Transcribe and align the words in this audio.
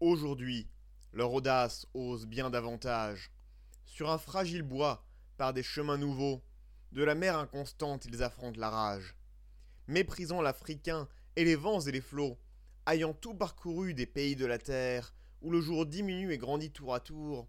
Aujourd'hui, 0.00 0.68
leur 1.12 1.32
audace 1.32 1.88
ose 1.92 2.26
bien 2.26 2.50
davantage. 2.50 3.32
Sur 3.84 4.10
un 4.10 4.18
fragile 4.18 4.62
bois, 4.62 5.04
par 5.36 5.52
des 5.52 5.64
chemins 5.64 5.98
nouveaux, 5.98 6.40
de 6.92 7.02
la 7.02 7.16
mer 7.16 7.36
inconstante 7.36 8.04
ils 8.04 8.22
affrontent 8.22 8.60
la 8.60 8.70
rage. 8.70 9.16
Méprisant 9.88 10.40
l'Africain 10.40 11.08
et 11.34 11.44
les 11.44 11.56
vents 11.56 11.80
et 11.80 11.90
les 11.90 12.00
flots, 12.00 12.38
ayant 12.86 13.12
tout 13.12 13.34
parcouru 13.34 13.92
des 13.92 14.06
pays 14.06 14.36
de 14.36 14.46
la 14.46 14.58
terre, 14.58 15.12
où 15.42 15.50
le 15.50 15.60
jour 15.60 15.84
diminue 15.84 16.32
et 16.32 16.38
grandit 16.38 16.70
tour 16.70 16.94
à 16.94 17.00
tour, 17.00 17.48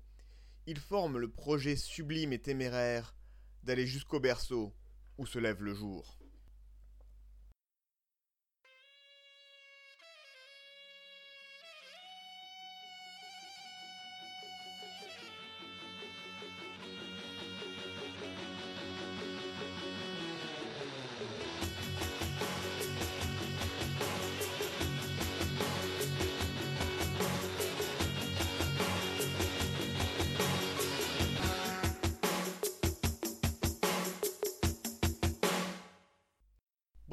ils 0.66 0.80
forment 0.80 1.20
le 1.20 1.30
projet 1.30 1.76
sublime 1.76 2.34
et 2.34 2.42
téméraire 2.42 3.14
d'aller 3.62 3.86
jusqu'au 3.86 4.20
berceau 4.20 4.74
où 5.20 5.28
se 5.28 5.38
lève 5.38 5.62
le 5.62 5.76
jour. 5.76 6.19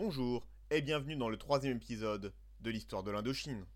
Bonjour 0.08 0.46
et 0.70 0.82
bienvenue 0.82 1.16
dans 1.16 1.28
le 1.28 1.36
troisième 1.36 1.78
épisode 1.78 2.32
de 2.60 2.70
l'histoire 2.70 3.02
de 3.02 3.10
l'Indochine. 3.10 3.66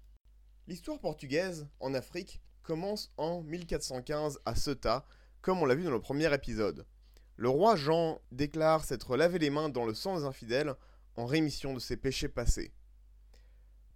L'histoire 0.68 1.00
portugaise 1.00 1.66
en 1.80 1.92
Afrique 1.92 2.40
commence 2.62 3.12
en 3.16 3.42
1415 3.42 4.38
à 4.44 4.54
Ceuta, 4.54 5.04
comme 5.40 5.60
on 5.60 5.64
l'a 5.64 5.74
vu 5.74 5.82
dans 5.82 5.90
le 5.90 6.00
premier 6.00 6.32
épisode. 6.32 6.86
Le 7.34 7.48
roi 7.48 7.74
Jean 7.74 8.20
déclare 8.30 8.84
s'être 8.84 9.16
lavé 9.16 9.40
les 9.40 9.50
mains 9.50 9.70
dans 9.70 9.84
le 9.84 9.92
sang 9.92 10.16
des 10.16 10.24
infidèles 10.24 10.76
en 11.16 11.26
rémission 11.26 11.74
de 11.74 11.80
ses 11.80 11.96
péchés 11.96 12.28
passés. 12.28 12.72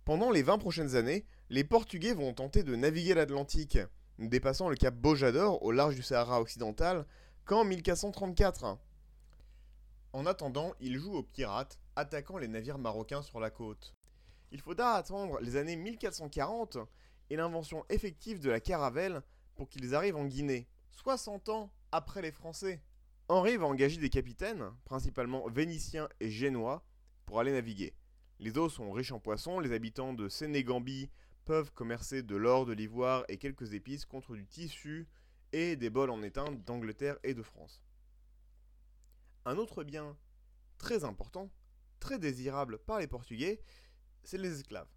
Pendant 0.05 0.33
les 0.33 0.43
20 0.43 0.59
prochaines 0.59 0.97
années, 0.97 1.27
les 1.51 1.63
Portugais 1.63 2.15
vont 2.15 2.35
tenter 2.35 2.65
de 2.65 2.75
naviguer 2.75 3.15
l'Atlantique, 3.15 3.79
dépassant 4.19 4.69
le 4.69 4.75
cap 4.75 4.97
Bojador 4.97 5.63
au 5.63 5.71
large 5.71 5.95
du 5.95 6.03
Sahara 6.03 6.41
occidental 6.41 7.07
qu'en 7.45 7.63
1434. 7.63 8.77
En 10.13 10.27
attendant, 10.27 10.75
ils 10.81 10.99
jouent 10.99 11.19
aux 11.19 11.23
pirates 11.23 11.79
attaquant 11.97 12.39
les 12.39 12.49
navires 12.49 12.79
marocains 12.79 13.23
sur 13.23 13.41
la 13.41 13.51
côte. 13.51 13.95
Il 14.51 14.61
faudra 14.61 14.95
attendre 14.95 15.41
les 15.41 15.57
années 15.57 15.77
1440 15.77 16.79
et 17.31 17.37
l'invention 17.37 17.85
effective 17.89 18.41
de 18.41 18.51
la 18.51 18.61
caravelle 18.61 19.23
pour 19.55 19.69
qu'ils 19.69 19.95
arrivent 19.95 20.17
en 20.17 20.27
Guinée, 20.27 20.69
60 20.91 21.49
ans 21.49 21.73
après 21.93 22.23
les 22.23 22.33
Français. 22.33 22.83
Henri 23.29 23.57
va 23.57 23.67
engager 23.67 23.99
des 23.99 24.11
capitaines, 24.11 24.71
principalement 24.85 25.49
vénitiens 25.49 26.09
et 26.21 26.31
génois, 26.31 26.85
pour 27.25 27.41
aller 27.41 27.53
naviguer. 27.53 27.95
Les 28.39 28.59
eaux 28.59 28.69
sont 28.69 28.93
riches 28.93 29.13
en 29.13 29.21
poissons, 29.21 29.61
les 29.61 29.73
habitants 29.73 30.13
de 30.13 30.29
Sénégambie 30.29 31.11
peuvent 31.45 31.73
commercer 31.73 32.23
de 32.23 32.37
l'or, 32.37 32.67
de 32.67 32.73
l'ivoire 32.73 33.25
et 33.29 33.39
quelques 33.39 33.73
épices 33.73 34.05
contre 34.05 34.35
du 34.35 34.47
tissu 34.47 35.09
et 35.53 35.77
des 35.77 35.91
bols 35.91 36.11
en 36.11 36.23
étain 36.23 36.45
d'Angleterre 36.67 37.19
et 37.23 37.35
de 37.35 37.43
France. 37.43 37.83
Un 39.45 39.57
autre 39.57 39.85
bien 39.85 40.17
très 40.79 41.05
important 41.05 41.51
très 42.05 42.19
désirable 42.19 42.79
par 42.81 42.99
les 42.99 43.07
Portugais, 43.07 43.63
c'est 44.25 44.37
les 44.37 44.61
esclaves. 44.61 44.93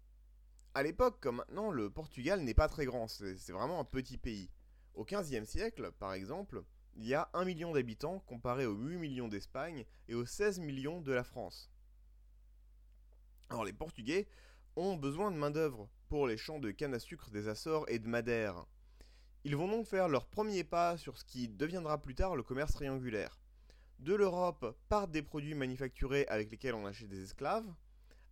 À 0.74 0.82
l'époque, 0.82 1.18
comme 1.20 1.36
maintenant, 1.36 1.70
le 1.70 1.88
Portugal 1.88 2.42
n'est 2.42 2.52
pas 2.52 2.68
très 2.68 2.84
grand, 2.84 3.08
c'est 3.08 3.50
vraiment 3.50 3.80
un 3.80 3.84
petit 3.84 4.18
pays. 4.18 4.50
Au 4.92 5.06
XVe 5.06 5.46
siècle, 5.46 5.90
par 5.98 6.12
exemple, 6.12 6.62
il 6.96 7.06
y 7.06 7.14
a 7.14 7.30
1 7.32 7.46
million 7.46 7.72
d'habitants 7.72 8.20
comparé 8.20 8.66
aux 8.66 8.74
8 8.74 8.98
millions 8.98 9.28
d'Espagne 9.28 9.86
et 10.06 10.14
aux 10.14 10.26
16 10.26 10.58
millions 10.58 11.00
de 11.00 11.12
la 11.12 11.24
France. 11.24 11.70
Alors 13.48 13.64
les 13.64 13.72
Portugais 13.72 14.28
ont 14.76 14.96
besoin 14.96 15.30
de 15.30 15.38
main-d'œuvre 15.38 15.88
pour 16.10 16.26
les 16.26 16.36
champs 16.36 16.58
de 16.58 16.72
canne 16.72 16.92
à 16.92 16.98
sucre 16.98 17.30
des 17.30 17.48
Açores 17.48 17.88
et 17.88 17.98
de 17.98 18.06
Madère. 18.06 18.66
Ils 19.44 19.56
vont 19.56 19.68
donc 19.68 19.86
faire 19.86 20.08
leur 20.08 20.26
premier 20.26 20.62
pas 20.62 20.98
sur 20.98 21.16
ce 21.16 21.24
qui 21.24 21.48
deviendra 21.48 22.02
plus 22.02 22.14
tard 22.14 22.36
le 22.36 22.42
commerce 22.42 22.74
triangulaire 22.74 23.40
de 23.98 24.14
l'Europe 24.14 24.76
par 24.88 25.08
des 25.08 25.22
produits 25.22 25.54
manufacturés 25.54 26.26
avec 26.28 26.50
lesquels 26.50 26.74
on 26.74 26.86
achète 26.86 27.08
des 27.08 27.22
esclaves. 27.22 27.66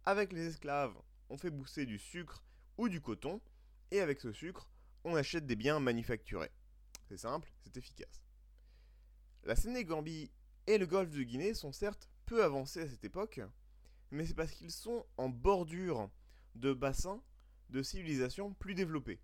Avec 0.04 0.32
les 0.32 0.46
esclaves, 0.46 0.94
on 1.28 1.36
fait 1.36 1.50
bousser 1.50 1.86
du 1.86 1.98
sucre 1.98 2.44
ou 2.78 2.88
du 2.88 3.00
coton. 3.00 3.40
Et 3.90 4.00
avec 4.00 4.20
ce 4.20 4.32
sucre, 4.32 4.68
on 5.04 5.14
achète 5.14 5.46
des 5.46 5.56
biens 5.56 5.80
manufacturés. 5.80 6.50
C'est 7.08 7.18
simple, 7.18 7.52
c'est 7.62 7.76
efficace. 7.76 8.24
La 9.44 9.54
Sénégambie 9.54 10.30
et 10.66 10.78
le 10.78 10.86
golfe 10.86 11.10
de 11.10 11.22
Guinée 11.22 11.54
sont 11.54 11.72
certes 11.72 12.10
peu 12.24 12.42
avancés 12.42 12.80
à 12.82 12.88
cette 12.88 13.04
époque, 13.04 13.40
mais 14.10 14.26
c'est 14.26 14.34
parce 14.34 14.50
qu'ils 14.50 14.72
sont 14.72 15.06
en 15.16 15.28
bordure 15.28 16.10
de 16.56 16.72
bassins 16.72 17.22
de 17.70 17.82
civilisations 17.82 18.54
plus 18.54 18.74
développées. 18.74 19.20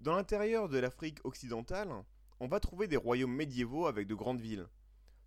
Dans 0.00 0.14
l'intérieur 0.14 0.68
de 0.68 0.78
l'Afrique 0.78 1.18
occidentale, 1.24 1.92
on 2.40 2.48
va 2.48 2.60
trouver 2.60 2.88
des 2.88 2.96
royaumes 2.96 3.34
médiévaux 3.34 3.86
avec 3.86 4.06
de 4.06 4.14
grandes 4.14 4.40
villes. 4.40 4.66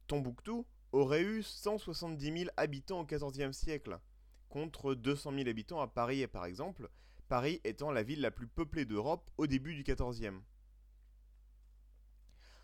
Tombouctou 0.08 0.66
aurait 0.92 1.24
eu 1.24 1.44
170 1.44 2.38
000 2.38 2.50
habitants 2.58 3.02
au 3.02 3.06
XIVe 3.06 3.52
siècle, 3.52 4.00
contre 4.50 4.94
200 4.94 5.34
000 5.36 5.50
habitants 5.50 5.82
à 5.82 5.88
Paris 5.88 6.26
par 6.28 6.46
exemple, 6.46 6.90
Paris 7.28 7.60
étant 7.64 7.92
la 7.92 8.04
ville 8.04 8.22
la 8.22 8.32
plus 8.32 8.48
peuplée 8.48 8.86
d'Europe 8.86 9.30
au 9.38 9.48
début 9.48 9.74
du 9.74 9.84
XIVe. 9.84 10.40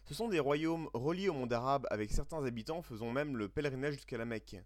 Ce 0.06 0.13
sont 0.13 0.29
des 0.29 0.40
royaumes 0.40 0.90
reliés 0.94 1.29
au 1.29 1.34
monde 1.34 1.53
arabe 1.53 1.88
avec 1.90 2.12
certains 2.12 2.44
habitants 2.46 2.81
faisant 2.81 3.12
même 3.12 3.38
le 3.38 3.50
pèlerinage 3.50 3.96
jusqu'à 3.96 4.18
la 4.18 4.25
Mecque. 4.25 4.58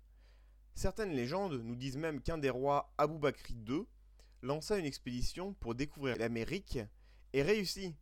Certaines 0.73 1.13
légendes 1.13 1.61
nous 1.63 1.75
disent 1.75 1.97
même 1.97 2.21
qu'un 2.21 2.37
des 2.37 2.49
rois, 2.49 2.93
Abou 2.97 3.19
Bakri 3.19 3.55
II, 3.67 3.85
lança 4.41 4.77
une 4.77 4.85
expédition 4.85 5.53
pour 5.53 5.75
découvrir 5.75 6.17
l'Amérique 6.17 6.79
et 7.31 7.41
réussit. 7.41 7.95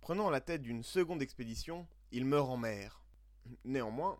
Prenant 0.00 0.30
la 0.30 0.40
tête 0.40 0.62
d'une 0.62 0.82
seconde 0.82 1.22
expédition, 1.22 1.86
il 2.10 2.24
meurt 2.24 2.50
en 2.50 2.56
mer. 2.56 3.03
Néanmoins, 3.64 4.18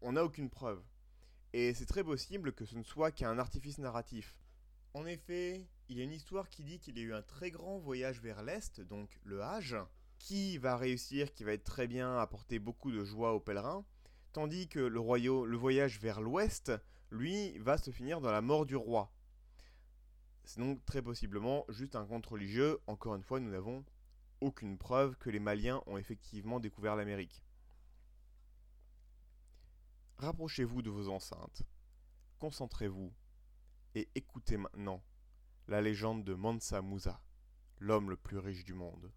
on 0.00 0.12
n'a 0.12 0.24
aucune 0.24 0.50
preuve. 0.50 0.82
Et 1.52 1.74
c'est 1.74 1.86
très 1.86 2.04
possible 2.04 2.52
que 2.52 2.64
ce 2.64 2.76
ne 2.76 2.82
soit 2.82 3.12
qu'un 3.12 3.38
artifice 3.38 3.78
narratif. 3.78 4.36
En 4.94 5.06
effet, 5.06 5.66
il 5.88 5.98
y 5.98 6.00
a 6.00 6.04
une 6.04 6.12
histoire 6.12 6.48
qui 6.48 6.64
dit 6.64 6.78
qu'il 6.78 6.98
y 6.98 7.00
a 7.00 7.04
eu 7.04 7.14
un 7.14 7.22
très 7.22 7.50
grand 7.50 7.78
voyage 7.78 8.20
vers 8.20 8.42
l'Est, 8.42 8.80
donc 8.80 9.18
le 9.24 9.42
Hajj, 9.42 9.76
qui 10.18 10.58
va 10.58 10.76
réussir, 10.76 11.32
qui 11.32 11.44
va 11.44 11.52
être 11.52 11.64
très 11.64 11.86
bien, 11.86 12.18
apporter 12.18 12.58
beaucoup 12.58 12.90
de 12.90 13.04
joie 13.04 13.32
aux 13.32 13.40
pèlerins, 13.40 13.84
tandis 14.32 14.68
que 14.68 14.78
le, 14.78 15.00
le 15.46 15.56
voyage 15.56 15.98
vers 15.98 16.20
l'Ouest, 16.20 16.72
lui, 17.10 17.58
va 17.58 17.76
se 17.76 17.90
finir 17.90 18.20
dans 18.20 18.30
la 18.30 18.40
mort 18.40 18.66
du 18.66 18.76
roi. 18.76 19.12
C'est 20.44 20.60
donc 20.60 20.84
très 20.84 21.02
possiblement 21.02 21.64
juste 21.68 21.96
un 21.96 22.06
conte 22.06 22.26
religieux, 22.26 22.78
encore 22.86 23.14
une 23.14 23.22
fois, 23.22 23.40
nous 23.40 23.50
n'avons 23.50 23.84
aucune 24.40 24.76
preuve 24.76 25.16
que 25.16 25.30
les 25.30 25.38
Maliens 25.38 25.82
ont 25.86 25.98
effectivement 25.98 26.60
découvert 26.60 26.96
l'Amérique. 26.96 27.42
Rapprochez-vous 30.22 30.82
de 30.82 30.90
vos 30.90 31.08
enceintes, 31.08 31.64
concentrez-vous 32.38 33.12
et 33.96 34.08
écoutez 34.14 34.56
maintenant 34.56 35.02
la 35.66 35.80
légende 35.80 36.22
de 36.22 36.34
Mansa 36.34 36.80
Musa, 36.80 37.20
l'homme 37.80 38.08
le 38.08 38.16
plus 38.16 38.38
riche 38.38 38.64
du 38.64 38.72
monde. 38.72 39.10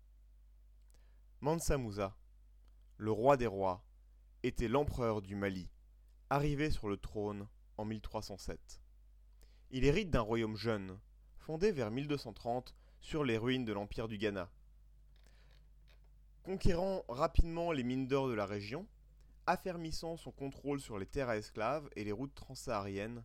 Mansa 1.41 1.77
Musa, 1.77 2.17
le 2.97 3.11
roi 3.11 3.37
des 3.37 3.45
rois, 3.45 3.85
était 4.41 4.67
l'empereur 4.67 5.21
du 5.21 5.35
Mali, 5.35 5.69
arrivé 6.31 6.71
sur 6.71 6.89
le 6.89 6.97
trône 6.97 7.47
en 7.77 7.85
1307. 7.85 8.81
Il 9.69 9.85
hérite 9.85 10.09
d'un 10.09 10.21
royaume 10.21 10.57
jeune, 10.57 10.99
fondé 11.37 11.71
vers 11.71 11.91
1230 11.91 12.73
sur 12.99 13.23
les 13.23 13.37
ruines 13.37 13.65
de 13.65 13.73
l'empire 13.73 14.07
du 14.07 14.17
Ghana. 14.17 14.49
Conquérant 16.41 17.05
rapidement 17.09 17.71
les 17.71 17.83
mines 17.83 18.07
d'or 18.07 18.27
de 18.27 18.33
la 18.33 18.47
région, 18.47 18.87
Affermissant 19.47 20.17
son 20.17 20.31
contrôle 20.31 20.79
sur 20.79 20.97
les 20.97 21.05
terres 21.05 21.29
à 21.29 21.37
esclaves 21.37 21.87
et 21.95 22.03
les 22.03 22.11
routes 22.11 22.33
transsahariennes, 22.33 23.23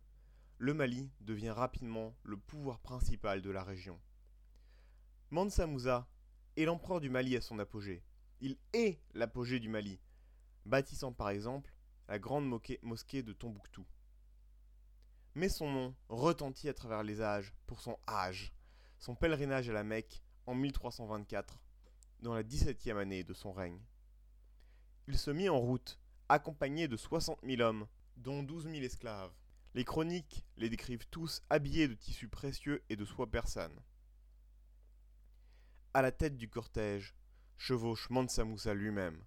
le 0.59 0.75
Mali 0.75 1.09
devient 1.21 1.49
rapidement 1.49 2.15
le 2.21 2.37
pouvoir 2.37 2.79
principal 2.79 3.41
de 3.41 3.49
la 3.49 3.63
région. 3.63 3.99
Mansa 5.31 5.65
Musa 5.65 6.07
est 6.57 6.65
l'empereur 6.65 6.99
du 6.99 7.09
Mali 7.09 7.35
à 7.35 7.41
son 7.41 7.57
apogée. 7.57 8.03
Il 8.39 8.57
est 8.73 9.01
l'apogée 9.15 9.59
du 9.59 9.67
Mali, 9.67 9.99
bâtissant 10.67 11.11
par 11.11 11.29
exemple 11.29 11.73
la 12.07 12.19
grande 12.19 12.47
mosquée 12.83 13.23
de 13.23 13.33
Tombouctou. 13.33 13.87
Mais 15.33 15.49
son 15.49 15.71
nom 15.71 15.95
retentit 16.09 16.69
à 16.69 16.73
travers 16.75 17.01
les 17.01 17.21
âges 17.21 17.53
pour 17.65 17.81
son 17.81 17.97
âge, 18.07 18.53
son 18.99 19.15
pèlerinage 19.15 19.69
à 19.69 19.73
la 19.73 19.83
Mecque 19.83 20.21
en 20.45 20.53
1324, 20.53 21.59
dans 22.19 22.35
la 22.35 22.43
17e 22.43 22.97
année 22.97 23.23
de 23.23 23.33
son 23.33 23.53
règne. 23.53 23.81
Il 25.07 25.17
se 25.17 25.31
mit 25.31 25.49
en 25.49 25.57
route 25.57 26.00
accompagné 26.31 26.87
de 26.87 26.95
60 26.95 27.39
000 27.43 27.61
hommes, 27.61 27.87
dont 28.15 28.41
12 28.41 28.69
000 28.69 28.75
esclaves. 28.77 29.33
Les 29.73 29.83
chroniques 29.83 30.45
les 30.55 30.69
décrivent 30.69 31.07
tous 31.09 31.41
habillés 31.49 31.89
de 31.89 31.93
tissus 31.93 32.29
précieux 32.29 32.83
et 32.89 32.95
de 32.95 33.03
soie 33.03 33.29
persane. 33.29 33.77
À 35.93 36.01
la 36.01 36.11
tête 36.11 36.37
du 36.37 36.49
cortège 36.49 37.15
chevauche 37.57 38.09
Mansa 38.09 38.45
Moussa 38.45 38.73
lui-même, 38.73 39.21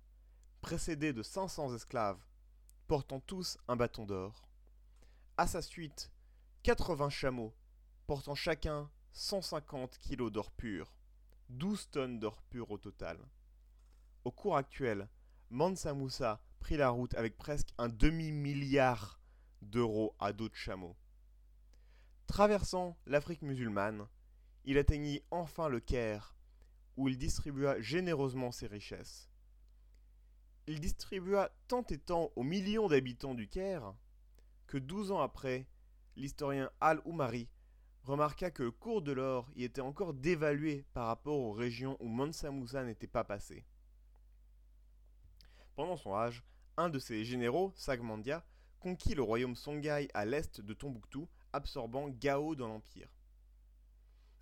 précédé 0.63 1.13
de 1.13 1.23
500 1.23 1.75
esclaves, 1.75 2.25
portant 2.87 3.21
tous 3.21 3.59
un 3.69 3.77
bâton 3.77 4.07
d'or. 4.07 4.49
À 5.37 5.47
sa 5.47 5.61
suite, 5.61 6.11
80 6.63 7.11
chameaux, 7.11 7.55
portant 8.07 8.35
chacun 8.35 8.91
150 9.13 9.99
kilos 9.99 10.33
d'or 10.33 10.51
pur, 10.51 10.97
12 11.51 11.91
tonnes 11.91 12.19
d'or 12.19 12.41
pur 12.45 12.71
au 12.71 12.79
total. 12.79 13.19
Au 14.25 14.31
cours 14.31 14.57
actuel, 14.57 15.09
Mansa 15.51 15.93
Moussa 15.93 16.41
la 16.71 16.89
route 16.89 17.15
avec 17.15 17.37
presque 17.37 17.69
un 17.79 17.89
demi-milliard 17.89 19.21
d'euros 19.63 20.15
à 20.19 20.33
dos 20.33 20.49
de 20.49 20.55
chameaux. 20.55 20.97
Traversant 22.27 22.97
l'Afrique 23.07 23.43
musulmane, 23.43 24.09
il 24.65 24.79
atteignit 24.79 25.23
enfin 25.31 25.69
le 25.69 25.81
Caire, 25.81 26.35
où 26.97 27.09
il 27.09 27.19
distribua 27.19 27.81
généreusement 27.81 28.51
ses 28.51 28.67
richesses. 28.67 29.31
Il 30.67 30.81
distribua 30.81 31.51
tant 31.69 31.85
et 31.91 31.99
tant 31.99 32.33
aux 32.35 32.43
millions 32.43 32.89
d'habitants 32.89 33.35
du 33.35 33.49
Caire 33.49 33.95
que 34.67 34.79
douze 34.79 35.13
ans 35.13 35.21
après, 35.21 35.67
l'historien 36.17 36.71
Al-Oumari 36.81 37.49
remarqua 38.05 38.51
que 38.51 38.63
le 38.63 38.71
cours 38.71 39.03
de 39.03 39.13
l'or 39.13 39.51
y 39.55 39.65
était 39.65 39.81
encore 39.81 40.15
dévalué 40.15 40.85
par 40.95 41.07
rapport 41.07 41.39
aux 41.39 41.53
régions 41.53 41.97
où 42.01 42.09
Mansa 42.09 42.51
Moussa 42.51 42.85
n'était 42.85 43.07
pas 43.07 43.25
passé. 43.25 43.65
Pendant 45.77 45.97
son 45.97 46.15
âge, 46.15 46.43
un 46.77 46.89
de 46.89 46.99
ses 46.99 47.25
généraux, 47.25 47.73
Sagmandia, 47.77 48.45
conquit 48.81 49.15
le 49.15 49.23
royaume 49.23 49.57
Songhai 49.57 50.09
à 50.15 50.25
l'est 50.25 50.61
de 50.61 50.75
Tombouctou, 50.75 51.29
absorbant 51.53 52.09
Gao 52.09 52.55
dans 52.55 52.69
l'empire. 52.69 53.09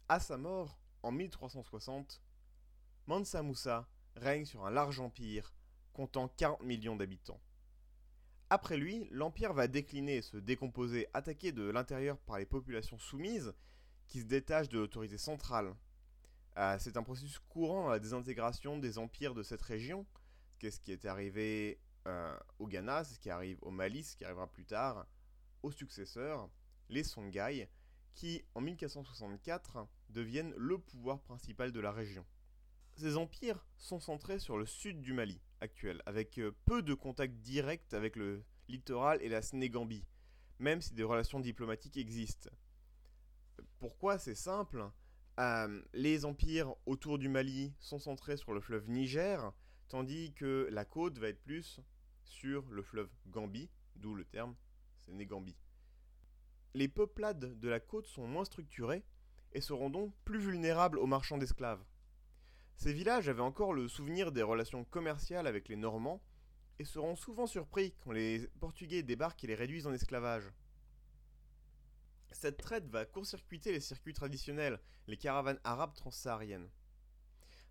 À 0.08 0.18
sa 0.18 0.36
mort, 0.36 0.80
en 1.02 1.12
1360, 1.12 2.22
Mansa 3.06 3.42
Moussa 3.42 3.88
règne 4.16 4.44
sur 4.44 4.64
un 4.64 4.70
large 4.70 5.00
empire 5.00 5.52
comptant 5.92 6.28
40 6.28 6.62
millions 6.62 6.96
d'habitants. 6.96 7.40
Après 8.50 8.76
lui, 8.76 9.08
l'empire 9.10 9.52
va 9.52 9.66
décliner 9.66 10.16
et 10.16 10.22
se 10.22 10.36
décomposer, 10.36 11.08
attaqué 11.14 11.52
de 11.52 11.70
l'intérieur 11.70 12.18
par 12.18 12.38
les 12.38 12.46
populations 12.46 12.98
soumises 12.98 13.54
qui 14.08 14.20
se 14.20 14.26
détachent 14.26 14.68
de 14.68 14.78
l'autorité 14.78 15.16
centrale. 15.16 15.74
Euh, 16.58 16.76
c'est 16.78 16.96
un 16.96 17.02
processus 17.02 17.38
courant 17.38 17.88
à 17.88 17.92
la 17.92 17.98
désintégration 17.98 18.78
des 18.78 18.98
empires 18.98 19.34
de 19.34 19.42
cette 19.42 19.62
région, 19.62 20.04
qu'est-ce 20.58 20.80
qui 20.80 20.92
est 20.92 21.06
arrivé 21.06 21.80
euh, 22.06 22.36
au 22.58 22.66
Ghana, 22.66 23.04
ce 23.04 23.18
qui 23.18 23.30
arrive 23.30 23.58
au 23.62 23.70
Mali, 23.70 24.02
ce 24.02 24.16
qui 24.16 24.24
arrivera 24.24 24.46
plus 24.46 24.64
tard 24.64 25.06
aux 25.62 25.70
successeurs, 25.70 26.48
les 26.88 27.04
Songhai, 27.04 27.68
qui 28.14 28.44
en 28.54 28.60
1464 28.60 29.86
deviennent 30.10 30.54
le 30.56 30.78
pouvoir 30.78 31.20
principal 31.20 31.72
de 31.72 31.80
la 31.80 31.92
région. 31.92 32.24
Ces 32.96 33.16
empires 33.16 33.64
sont 33.78 34.00
centrés 34.00 34.38
sur 34.38 34.58
le 34.58 34.66
sud 34.66 35.00
du 35.00 35.12
Mali 35.12 35.40
actuel, 35.60 36.02
avec 36.06 36.38
euh, 36.38 36.52
peu 36.64 36.82
de 36.82 36.94
contacts 36.94 37.38
directs 37.40 37.94
avec 37.94 38.16
le 38.16 38.44
littoral 38.68 39.22
et 39.22 39.28
la 39.28 39.42
Sénégambie, 39.42 40.04
même 40.58 40.80
si 40.82 40.94
des 40.94 41.02
relations 41.04 41.40
diplomatiques 41.40 41.96
existent. 41.96 42.50
Pourquoi 43.78 44.18
c'est 44.18 44.34
simple? 44.34 44.84
Euh, 45.40 45.82
Les 45.94 46.24
empires 46.24 46.74
autour 46.86 47.18
du 47.18 47.28
Mali 47.28 47.72
sont 47.80 47.98
centrés 47.98 48.36
sur 48.36 48.52
le 48.52 48.60
fleuve 48.60 48.88
Niger, 48.90 49.52
tandis 49.92 50.32
que 50.32 50.68
la 50.70 50.86
côte 50.86 51.18
va 51.18 51.28
être 51.28 51.42
plus 51.42 51.78
sur 52.24 52.64
le 52.70 52.80
fleuve 52.80 53.10
Gambie, 53.26 53.68
d'où 53.96 54.14
le 54.14 54.24
terme 54.24 54.54
Sénégambie. 55.00 55.58
Les 56.72 56.88
peuplades 56.88 57.60
de 57.60 57.68
la 57.68 57.78
côte 57.78 58.06
sont 58.06 58.26
moins 58.26 58.46
structurées 58.46 59.04
et 59.52 59.60
seront 59.60 59.90
donc 59.90 60.14
plus 60.24 60.38
vulnérables 60.38 60.98
aux 60.98 61.04
marchands 61.04 61.36
d'esclaves. 61.36 61.84
Ces 62.76 62.94
villages 62.94 63.28
avaient 63.28 63.42
encore 63.42 63.74
le 63.74 63.86
souvenir 63.86 64.32
des 64.32 64.42
relations 64.42 64.84
commerciales 64.86 65.46
avec 65.46 65.68
les 65.68 65.76
Normands 65.76 66.22
et 66.78 66.86
seront 66.86 67.14
souvent 67.14 67.46
surpris 67.46 67.92
quand 68.00 68.12
les 68.12 68.48
Portugais 68.60 69.02
débarquent 69.02 69.44
et 69.44 69.48
les 69.48 69.54
réduisent 69.54 69.86
en 69.86 69.92
esclavage. 69.92 70.50
Cette 72.30 72.56
traite 72.56 72.88
va 72.88 73.04
court-circuiter 73.04 73.72
les 73.72 73.80
circuits 73.80 74.14
traditionnels, 74.14 74.80
les 75.06 75.18
caravanes 75.18 75.60
arabes 75.64 75.92
transsahariennes. 75.92 76.70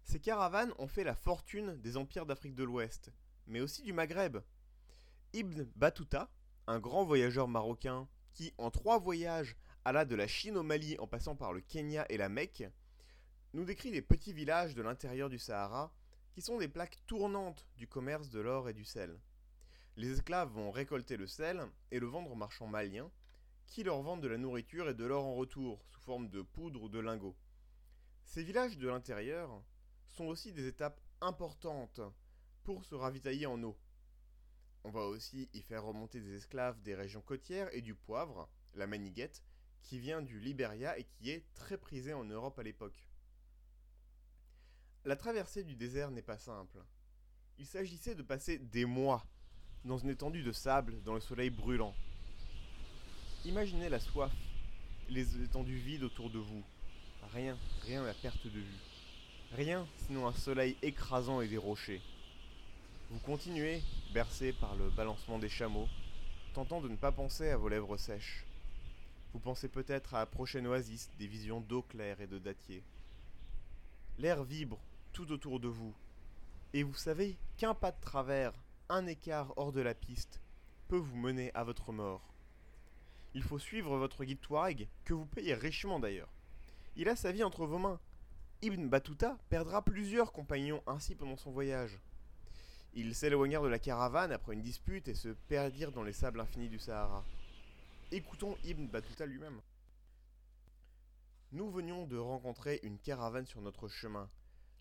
Ces 0.03 0.19
caravanes 0.19 0.73
ont 0.77 0.87
fait 0.87 1.03
la 1.03 1.15
fortune 1.15 1.79
des 1.81 1.97
empires 1.97 2.25
d'Afrique 2.25 2.55
de 2.55 2.63
l'Ouest, 2.63 3.11
mais 3.47 3.61
aussi 3.61 3.83
du 3.83 3.93
Maghreb. 3.93 4.37
Ibn 5.33 5.63
Battuta, 5.75 6.29
un 6.67 6.79
grand 6.79 7.05
voyageur 7.05 7.47
marocain 7.47 8.07
qui, 8.33 8.53
en 8.57 8.71
trois 8.71 8.99
voyages, 8.99 9.55
alla 9.85 10.05
de 10.05 10.15
la 10.15 10.27
Chine 10.27 10.57
au 10.57 10.63
Mali 10.63 10.95
en 10.99 11.07
passant 11.07 11.35
par 11.35 11.53
le 11.53 11.61
Kenya 11.61 12.05
et 12.09 12.17
la 12.17 12.29
Mecque, 12.29 12.63
nous 13.53 13.65
décrit 13.65 13.91
des 13.91 14.01
petits 14.01 14.33
villages 14.33 14.75
de 14.75 14.81
l'intérieur 14.81 15.29
du 15.29 15.39
Sahara 15.39 15.93
qui 16.33 16.41
sont 16.41 16.57
des 16.57 16.67
plaques 16.67 16.99
tournantes 17.07 17.67
du 17.77 17.87
commerce 17.87 18.29
de 18.29 18.39
l'or 18.39 18.69
et 18.69 18.73
du 18.73 18.85
sel. 18.85 19.19
Les 19.97 20.11
esclaves 20.11 20.51
vont 20.51 20.71
récolter 20.71 21.17
le 21.17 21.27
sel 21.27 21.67
et 21.91 21.99
le 21.99 22.07
vendre 22.07 22.31
aux 22.31 22.35
marchands 22.35 22.67
maliens 22.67 23.11
qui 23.67 23.83
leur 23.83 24.01
vendent 24.01 24.21
de 24.21 24.27
la 24.27 24.37
nourriture 24.37 24.89
et 24.89 24.93
de 24.93 25.05
l'or 25.05 25.25
en 25.25 25.35
retour 25.35 25.83
sous 25.89 26.01
forme 26.01 26.29
de 26.29 26.41
poudre 26.41 26.83
ou 26.83 26.89
de 26.89 26.99
lingots. 26.99 27.35
Ces 28.23 28.43
villages 28.43 28.77
de 28.77 28.87
l'intérieur 28.87 29.61
sont 30.11 30.25
aussi 30.25 30.51
des 30.51 30.67
étapes 30.67 30.99
importantes 31.21 32.01
pour 32.63 32.85
se 32.85 32.95
ravitailler 32.95 33.45
en 33.45 33.61
eau. 33.63 33.77
On 34.83 34.89
va 34.89 35.01
aussi 35.01 35.49
y 35.53 35.61
faire 35.61 35.83
remonter 35.83 36.19
des 36.19 36.35
esclaves 36.35 36.81
des 36.81 36.95
régions 36.95 37.21
côtières 37.21 37.73
et 37.73 37.81
du 37.81 37.95
poivre, 37.95 38.49
la 38.73 38.87
maniguette, 38.87 39.43
qui 39.83 39.99
vient 39.99 40.21
du 40.21 40.39
Liberia 40.39 40.97
et 40.97 41.03
qui 41.03 41.29
est 41.29 41.45
très 41.53 41.77
prisée 41.77 42.13
en 42.13 42.23
Europe 42.23 42.57
à 42.59 42.63
l'époque. 42.63 43.07
La 45.05 45.15
traversée 45.15 45.63
du 45.63 45.75
désert 45.75 46.11
n'est 46.11 46.21
pas 46.21 46.37
simple. 46.37 46.77
Il 47.57 47.65
s'agissait 47.65 48.15
de 48.15 48.23
passer 48.23 48.59
des 48.59 48.85
mois 48.85 49.25
dans 49.85 49.97
une 49.97 50.09
étendue 50.09 50.43
de 50.43 50.51
sable 50.51 51.01
dans 51.03 51.13
le 51.13 51.19
soleil 51.19 51.49
brûlant. 51.49 51.95
Imaginez 53.45 53.89
la 53.89 53.99
soif, 53.99 54.31
les 55.09 55.41
étendues 55.41 55.77
vides 55.77 56.03
autour 56.03 56.29
de 56.29 56.37
vous. 56.37 56.63
Rien, 57.33 57.57
rien 57.83 58.05
à 58.05 58.13
perte 58.13 58.45
de 58.45 58.59
vue. 58.59 58.90
Rien 59.53 59.85
sinon 59.97 60.27
un 60.27 60.33
soleil 60.33 60.77
écrasant 60.81 61.41
et 61.41 61.47
des 61.49 61.57
rochers. 61.57 62.01
Vous 63.09 63.19
continuez, 63.19 63.81
bercé 64.13 64.53
par 64.53 64.75
le 64.75 64.89
balancement 64.89 65.39
des 65.39 65.49
chameaux, 65.49 65.89
tentant 66.53 66.79
de 66.79 66.87
ne 66.87 66.95
pas 66.95 67.11
penser 67.11 67.49
à 67.49 67.57
vos 67.57 67.67
lèvres 67.67 67.97
sèches. 67.97 68.45
Vous 69.33 69.39
pensez 69.39 69.67
peut-être 69.67 70.13
à 70.13 70.19
la 70.19 70.25
prochaine 70.25 70.67
oasis 70.67 71.09
des 71.19 71.27
visions 71.27 71.59
d'eau 71.59 71.81
claire 71.81 72.21
et 72.21 72.27
de 72.27 72.39
dattier. 72.39 72.81
L'air 74.19 74.41
vibre 74.45 74.79
tout 75.11 75.29
autour 75.33 75.59
de 75.59 75.67
vous. 75.67 75.93
Et 76.73 76.83
vous 76.83 76.95
savez 76.95 77.35
qu'un 77.57 77.73
pas 77.73 77.91
de 77.91 77.99
travers, 77.99 78.53
un 78.87 79.05
écart 79.05 79.51
hors 79.57 79.73
de 79.73 79.81
la 79.81 79.93
piste, 79.93 80.39
peut 80.87 80.95
vous 80.95 81.17
mener 81.17 81.51
à 81.53 81.65
votre 81.65 81.91
mort. 81.91 82.21
Il 83.33 83.43
faut 83.43 83.59
suivre 83.59 83.97
votre 83.97 84.23
guide 84.23 84.39
Touareg, 84.39 84.87
que 85.03 85.13
vous 85.13 85.25
payez 85.25 85.55
richement 85.55 85.99
d'ailleurs. 85.99 86.31
Il 86.95 87.09
a 87.09 87.17
sa 87.17 87.33
vie 87.33 87.43
entre 87.43 87.65
vos 87.65 87.77
mains. 87.77 87.99
Ibn 88.63 88.89
Battuta 88.89 89.39
perdra 89.49 89.83
plusieurs 89.83 90.31
compagnons 90.31 90.83
ainsi 90.85 91.15
pendant 91.15 91.35
son 91.35 91.49
voyage. 91.49 91.99
Ils 92.93 93.15
s'éloignèrent 93.15 93.63
de 93.63 93.67
la 93.67 93.79
caravane 93.79 94.31
après 94.31 94.53
une 94.53 94.61
dispute 94.61 95.07
et 95.07 95.15
se 95.15 95.29
perdirent 95.29 95.91
dans 95.91 96.03
les 96.03 96.13
sables 96.13 96.39
infinis 96.39 96.69
du 96.69 96.77
Sahara. 96.77 97.25
Écoutons 98.11 98.55
Ibn 98.63 98.85
Battuta 98.85 99.25
lui-même. 99.25 99.59
Nous 101.53 101.71
venions 101.71 102.05
de 102.05 102.17
rencontrer 102.17 102.79
une 102.83 102.99
caravane 102.99 103.47
sur 103.47 103.61
notre 103.61 103.87
chemin, 103.87 104.29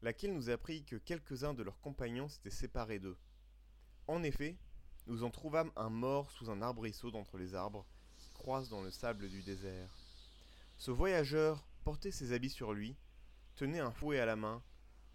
laquelle 0.02 0.34
nous 0.34 0.50
apprit 0.50 0.84
que 0.84 0.96
quelques-uns 0.96 1.54
de 1.54 1.62
leurs 1.62 1.80
compagnons 1.80 2.28
s'étaient 2.28 2.50
séparés 2.50 2.98
d'eux. 2.98 3.16
En 4.08 4.22
effet, 4.22 4.58
nous 5.06 5.24
en 5.24 5.30
trouvâmes 5.30 5.72
un 5.76 5.88
mort 5.88 6.30
sous 6.32 6.50
un 6.50 6.60
arbrisseau 6.60 7.10
d'entre 7.10 7.38
les 7.38 7.54
arbres 7.54 7.86
qui 8.18 8.28
croisent 8.34 8.68
dans 8.68 8.82
le 8.82 8.90
sable 8.90 9.30
du 9.30 9.42
désert. 9.42 9.96
Ce 10.76 10.90
voyageur 10.90 11.64
portait 11.82 12.10
ses 12.10 12.32
habits 12.32 12.50
sur 12.50 12.74
lui, 12.74 12.94
tenait 13.60 13.80
un 13.80 13.90
fouet 13.90 14.18
à 14.18 14.24
la 14.24 14.36
main, 14.36 14.62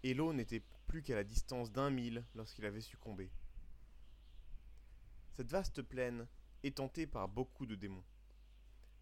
et 0.04 0.14
l'eau 0.14 0.32
n'était 0.32 0.62
plus 0.86 1.02
qu'à 1.02 1.16
la 1.16 1.24
distance 1.24 1.72
d'un 1.72 1.90
mille 1.90 2.24
lorsqu'il 2.36 2.64
avait 2.64 2.80
succombé. 2.80 3.32
Cette 5.32 5.50
vaste 5.50 5.82
plaine 5.82 6.28
est 6.62 6.76
tentée 6.76 7.08
par 7.08 7.28
beaucoup 7.28 7.66
de 7.66 7.74
démons. 7.74 8.04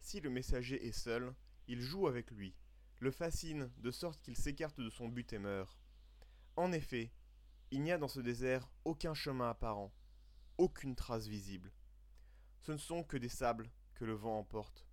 Si 0.00 0.20
le 0.20 0.30
messager 0.30 0.86
est 0.86 0.92
seul, 0.92 1.34
il 1.68 1.82
joue 1.82 2.06
avec 2.06 2.30
lui, 2.30 2.54
le 3.00 3.10
fascine 3.10 3.70
de 3.76 3.90
sorte 3.90 4.18
qu'il 4.22 4.34
s'écarte 4.34 4.80
de 4.80 4.88
son 4.88 5.08
but 5.08 5.30
et 5.34 5.38
meurt. 5.38 5.78
En 6.56 6.72
effet, 6.72 7.12
il 7.70 7.82
n'y 7.82 7.92
a 7.92 7.98
dans 7.98 8.08
ce 8.08 8.20
désert 8.20 8.70
aucun 8.86 9.12
chemin 9.12 9.50
apparent, 9.50 9.92
aucune 10.56 10.96
trace 10.96 11.26
visible. 11.26 11.70
Ce 12.62 12.72
ne 12.72 12.78
sont 12.78 13.04
que 13.04 13.18
des 13.18 13.28
sables 13.28 13.70
que 13.92 14.06
le 14.06 14.14
vent 14.14 14.38
emporte. 14.38 14.86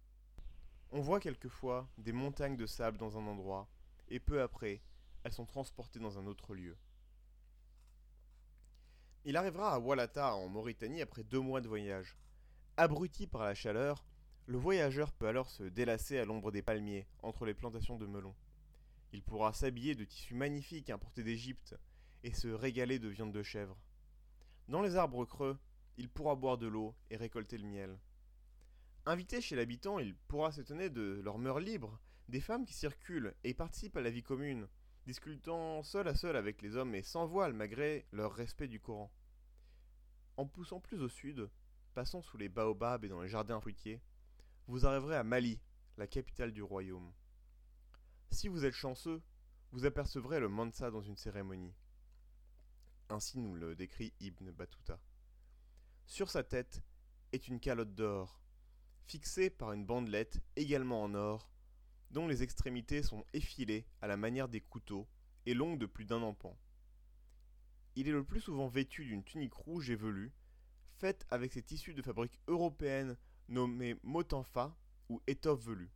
On 0.89 0.99
voit 0.99 1.21
quelquefois 1.21 1.89
des 1.97 2.11
montagnes 2.11 2.57
de 2.57 2.65
sable 2.65 2.97
dans 2.97 3.17
un 3.17 3.25
endroit, 3.27 3.69
et 4.11 4.19
peu 4.19 4.41
après, 4.41 4.81
elles 5.23 5.33
sont 5.33 5.45
transportées 5.45 5.99
dans 5.99 6.19
un 6.19 6.27
autre 6.27 6.53
lieu. 6.53 6.77
Il 9.23 9.37
arrivera 9.37 9.73
à 9.73 9.79
Walata 9.79 10.35
en 10.35 10.49
Mauritanie 10.49 11.01
après 11.01 11.23
deux 11.23 11.39
mois 11.39 11.61
de 11.61 11.67
voyage. 11.67 12.17
Abruti 12.75 13.25
par 13.25 13.43
la 13.43 13.55
chaleur, 13.55 14.05
le 14.47 14.57
voyageur 14.57 15.13
peut 15.13 15.27
alors 15.27 15.49
se 15.49 15.63
délasser 15.63 16.17
à 16.17 16.25
l'ombre 16.25 16.51
des 16.51 16.61
palmiers, 16.61 17.07
entre 17.23 17.45
les 17.45 17.53
plantations 17.53 17.97
de 17.97 18.05
melons. 18.05 18.35
Il 19.13 19.23
pourra 19.23 19.53
s'habiller 19.53 19.95
de 19.95 20.03
tissus 20.03 20.35
magnifiques 20.35 20.89
importés 20.89 21.23
d'Égypte 21.23 21.75
et 22.23 22.33
se 22.33 22.47
régaler 22.47 22.99
de 22.99 23.07
viande 23.07 23.31
de 23.31 23.43
chèvre. 23.43 23.77
Dans 24.67 24.81
les 24.81 24.95
arbres 24.95 25.25
creux, 25.25 25.57
il 25.97 26.09
pourra 26.09 26.35
boire 26.35 26.57
de 26.57 26.67
l'eau 26.67 26.95
et 27.09 27.17
récolter 27.17 27.57
le 27.57 27.67
miel. 27.67 27.97
Invité 29.05 29.41
chez 29.41 29.55
l'habitant, 29.55 29.99
il 29.99 30.15
pourra 30.15 30.51
s'étonner 30.51 30.89
de 30.89 31.21
leur 31.23 31.37
mœurs 31.37 31.59
libres, 31.59 31.99
des 32.29 32.41
femmes 32.41 32.65
qui 32.65 32.73
circulent 32.73 33.33
et 33.43 33.53
participent 33.53 33.97
à 33.97 34.01
la 34.01 34.09
vie 34.09 34.23
commune, 34.23 34.67
discutant 35.05 35.83
seul 35.83 36.07
à 36.07 36.15
seul 36.15 36.35
avec 36.35 36.61
les 36.61 36.75
hommes 36.75 36.95
et 36.95 37.03
sans 37.03 37.25
voile 37.25 37.53
malgré 37.53 38.05
leur 38.11 38.33
respect 38.33 38.67
du 38.67 38.79
Coran. 38.79 39.11
En 40.37 40.45
poussant 40.45 40.79
plus 40.79 41.01
au 41.01 41.09
sud, 41.09 41.49
passant 41.93 42.21
sous 42.21 42.37
les 42.37 42.49
baobabs 42.49 43.03
et 43.03 43.09
dans 43.09 43.21
les 43.21 43.29
jardins 43.29 43.59
fruitiers, 43.59 44.01
vous 44.67 44.85
arriverez 44.85 45.17
à 45.17 45.23
Mali, 45.23 45.59
la 45.97 46.07
capitale 46.07 46.53
du 46.53 46.63
royaume. 46.63 47.11
Si 48.29 48.47
vous 48.47 48.63
êtes 48.65 48.73
chanceux, 48.73 49.21
vous 49.71 49.85
apercevrez 49.85 50.39
le 50.39 50.49
Mansa 50.49 50.89
dans 50.91 51.01
une 51.01 51.17
cérémonie. 51.17 51.75
Ainsi 53.09 53.39
nous 53.39 53.55
le 53.55 53.75
décrit 53.75 54.13
Ibn 54.21 54.51
Battuta. 54.51 54.99
Sur 56.05 56.29
sa 56.29 56.43
tête 56.43 56.81
est 57.33 57.47
une 57.47 57.59
calotte 57.59 57.93
d'or, 57.93 58.41
fixée 59.05 59.49
par 59.49 59.73
une 59.73 59.85
bandelette 59.85 60.41
également 60.55 61.03
en 61.03 61.13
or, 61.13 61.51
dont 62.11 62.27
les 62.27 62.43
extrémités 62.43 63.03
sont 63.03 63.25
effilées 63.33 63.85
à 64.01 64.07
la 64.07 64.17
manière 64.17 64.49
des 64.49 64.61
couteaux 64.61 65.07
et 65.45 65.53
longues 65.53 65.79
de 65.79 65.85
plus 65.85 66.05
d'un 66.05 66.21
empan. 66.21 66.57
Il 67.95 68.07
est 68.07 68.13
le 68.13 68.23
plus 68.23 68.41
souvent 68.41 68.67
vêtu 68.67 69.05
d'une 69.05 69.23
tunique 69.23 69.53
rouge 69.53 69.89
et 69.89 69.95
velue, 69.95 70.31
faite 70.97 71.25
avec 71.29 71.51
ces 71.51 71.63
tissus 71.63 71.93
de 71.93 72.01
fabrique 72.01 72.39
européenne 72.47 73.17
nommés 73.49 73.95
motanfa 74.03 74.75
ou 75.09 75.21
étoffe 75.27 75.65
velue. 75.65 75.91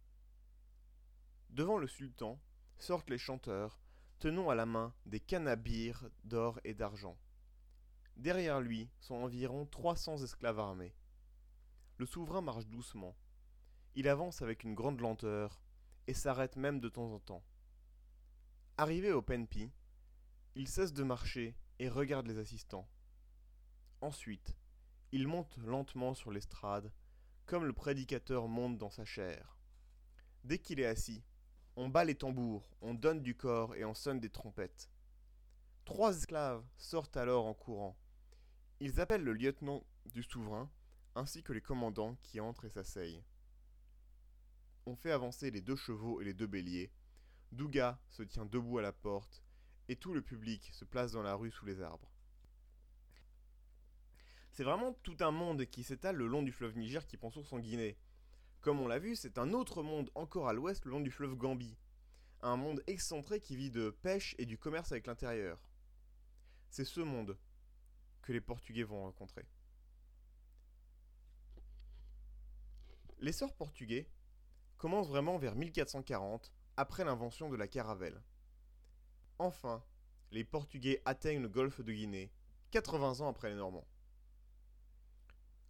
Devant 1.50 1.78
le 1.78 1.88
sultan 1.88 2.42
sortent 2.78 3.10
les 3.10 3.18
chanteurs, 3.18 3.80
tenant 4.20 4.50
à 4.50 4.56
la 4.56 4.66
main 4.66 4.94
des 5.06 5.20
canabires 5.20 6.10
d'or 6.24 6.60
et 6.64 6.74
d'argent. 6.74 7.18
Derrière 8.18 8.62
lui 8.62 8.90
sont 9.00 9.16
environ 9.16 9.66
300 9.66 10.24
esclaves 10.24 10.60
armés. 10.60 10.96
Le 11.98 12.06
souverain 12.06 12.42
marche 12.42 12.68
doucement. 12.68 13.16
Il 13.96 14.08
avance 14.08 14.42
avec 14.42 14.64
une 14.64 14.76
grande 14.76 15.00
lenteur 15.00 15.62
et 16.08 16.14
s'arrête 16.14 16.56
même 16.56 16.80
de 16.80 16.90
temps 16.90 17.12
en 17.14 17.20
temps. 17.20 17.44
Arrivé 18.78 19.12
au 19.12 19.22
Penpi, 19.22 19.72
il 20.56 20.68
cesse 20.68 20.94
de 20.94 21.04
marcher 21.04 21.56
et 21.80 21.90
regarde 21.90 22.28
les 22.28 22.38
assistants. 22.38 22.88
Ensuite, 24.02 24.56
il 25.12 25.28
monte 25.28 25.58
lentement 25.58 26.14
sur 26.14 26.32
l'estrade, 26.32 26.92
comme 27.46 27.66
le 27.66 27.74
prédicateur 27.74 28.48
monte 28.48 28.78
dans 28.78 28.90
sa 28.90 29.06
chair. 29.06 29.58
Dès 30.44 30.60
qu'il 30.60 30.80
est 30.80 30.86
assis, 30.86 31.24
on 31.76 31.90
bat 31.90 32.06
les 32.06 32.16
tambours, 32.16 32.76
on 32.82 32.94
donne 32.94 33.22
du 33.22 33.36
corps 33.36 33.76
et 33.76 33.86
on 33.86 33.94
sonne 33.94 34.20
des 34.20 34.30
trompettes. 34.30 34.90
Trois 35.86 36.18
esclaves 36.18 36.66
sortent 36.78 37.18
alors 37.18 37.46
en 37.46 37.54
courant. 37.54 37.98
Ils 38.80 39.00
appellent 39.00 39.24
le 39.24 39.34
lieutenant 39.34 39.84
du 40.06 40.24
souverain, 40.24 40.70
ainsi 41.16 41.44
que 41.44 41.54
les 41.54 41.62
commandants 41.62 42.16
qui 42.24 42.40
entrent 42.40 42.66
et 42.66 42.70
s'asseyent. 42.70 43.24
On 44.88 44.96
fait 44.96 45.12
avancer 45.12 45.50
les 45.50 45.62
deux 45.62 45.76
chevaux 45.76 46.22
et 46.22 46.26
les 46.26 46.34
deux 46.34 46.46
béliers. 46.48 46.92
Douga 47.52 48.00
se 48.10 48.22
tient 48.22 48.46
debout 48.46 48.78
à 48.78 48.82
la 48.84 48.92
porte, 48.92 49.44
et 49.88 49.96
tout 49.96 50.14
le 50.14 50.22
public 50.22 50.70
se 50.74 50.86
place 50.86 51.12
dans 51.12 51.24
la 51.24 51.36
rue 51.36 51.52
sous 51.52 51.66
les 51.66 51.82
arbres. 51.82 52.12
C'est 54.52 54.64
vraiment 54.64 54.94
tout 55.04 55.18
un 55.20 55.32
monde 55.32 55.66
qui 55.66 55.84
s'étale 55.84 56.16
le 56.16 56.28
long 56.28 56.44
du 56.44 56.52
fleuve 56.52 56.78
Niger 56.78 57.06
qui 57.08 57.18
prend 57.18 57.30
source 57.32 57.52
en 57.52 57.60
Guinée. 57.60 57.98
Comme 58.62 58.80
on 58.80 58.88
l'a 58.88 59.00
vu, 59.00 59.16
c'est 59.16 59.38
un 59.38 59.54
autre 59.54 59.84
monde 59.84 60.12
encore 60.16 60.48
à 60.48 60.54
l'ouest 60.54 60.86
le 60.86 60.92
long 60.92 61.02
du 61.02 61.12
fleuve 61.12 61.36
Gambie. 61.36 61.78
Un 62.42 62.56
monde 62.56 62.84
excentré 62.88 63.40
qui 63.40 63.56
vit 63.56 63.72
de 63.72 63.90
pêche 63.90 64.36
et 64.38 64.46
du 64.46 64.58
commerce 64.58 64.92
avec 64.92 65.08
l'intérieur. 65.08 65.60
C'est 66.70 66.86
ce 66.86 67.02
monde 67.02 67.38
que 68.22 68.34
les 68.34 68.42
Portugais 68.42 68.84
vont 68.84 69.02
rencontrer. 69.02 69.46
L'essor 73.20 73.54
portugais 73.56 74.08
commence 74.78 75.08
vraiment 75.08 75.38
vers 75.38 75.56
1440, 75.56 76.52
après 76.78 77.06
l'invention 77.06 77.50
de 77.50 77.56
la 77.56 77.68
caravelle. 77.68 78.22
Enfin, 79.40 79.84
les 80.32 80.44
Portugais 80.44 81.02
atteignent 81.06 81.42
le 81.42 81.50
golfe 81.50 81.82
de 81.82 81.94
Guinée, 81.94 82.32
80 82.72 83.22
ans 83.22 83.30
après 83.30 83.50
les 83.50 83.56
Normands. 83.56 83.88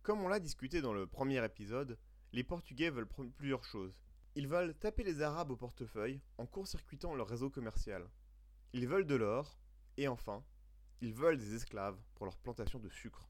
Comme 0.02 0.22
on 0.22 0.28
l'a 0.28 0.40
discuté 0.40 0.82
dans 0.82 0.94
le 0.94 1.08
premier 1.08 1.44
épisode, 1.44 1.98
les 2.32 2.44
Portugais 2.44 2.90
veulent 2.90 3.08
plusieurs 3.08 3.64
choses. 3.64 4.00
Ils 4.36 4.48
veulent 4.48 4.76
taper 4.76 5.04
les 5.04 5.22
Arabes 5.22 5.52
au 5.52 5.56
portefeuille 5.56 6.22
en 6.38 6.46
court-circuitant 6.46 7.16
leur 7.16 7.28
réseau 7.28 7.50
commercial. 7.50 8.08
Ils 8.74 8.88
veulent 8.88 9.08
de 9.08 9.16
l'or, 9.16 9.58
et 9.98 10.08
enfin, 10.08 10.44
ils 11.02 11.14
veulent 11.14 11.38
des 11.38 11.56
esclaves 11.56 11.98
pour 12.16 12.26
leur 12.26 12.38
plantation 12.38 12.80
de 12.80 12.90
sucre. 12.90 13.30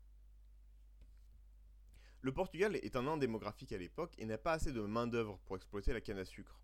Le 2.25 2.31
Portugal 2.31 2.75
est 2.77 2.95
un 2.95 3.05
Inde 3.05 3.19
démographique 3.19 3.71
à 3.71 3.77
l'époque 3.77 4.15
et 4.17 4.25
n'a 4.25 4.39
pas 4.39 4.53
assez 4.53 4.71
de 4.71 4.81
main-d'œuvre 4.81 5.37
pour 5.45 5.57
exploiter 5.57 5.93
la 5.93 6.01
canne 6.01 6.17
à 6.17 6.25
sucre. 6.25 6.59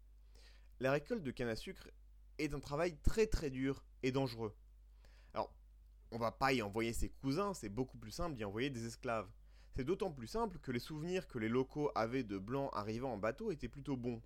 La 0.80 0.92
récolte 0.92 1.22
de 1.22 1.30
canne 1.30 1.50
à 1.50 1.56
sucre 1.56 1.88
est 2.40 2.56
un 2.56 2.60
travail 2.60 2.98
très 3.04 3.28
très 3.28 3.52
dur 3.52 3.86
et 4.02 4.12
dangereux. 4.12 4.56
Alors, 5.36 5.54
on 6.10 6.18
va 6.18 6.32
pas 6.32 6.52
y 6.52 6.64
envoyer 6.64 6.94
ses 6.94 7.10
cousins, 7.10 7.54
c'est 7.54 7.70
beaucoup 7.70 8.00
plus 8.00 8.10
simple 8.10 8.36
d'y 8.36 8.44
envoyer 8.44 8.72
des 8.72 8.88
esclaves. 8.88 9.30
C'est 9.76 9.84
d'autant 9.84 10.12
plus 10.12 10.26
simple 10.26 10.58
que 10.58 10.72
les 10.72 10.80
souvenirs 10.80 11.28
que 11.28 11.38
les 11.38 11.48
locaux 11.48 11.92
avaient 11.94 12.24
de 12.24 12.40
blancs 12.40 12.72
arrivant 12.74 13.14
en 13.14 13.18
bateau 13.20 13.52
étaient 13.52 13.68
plutôt 13.68 13.98
bons. 13.98 14.20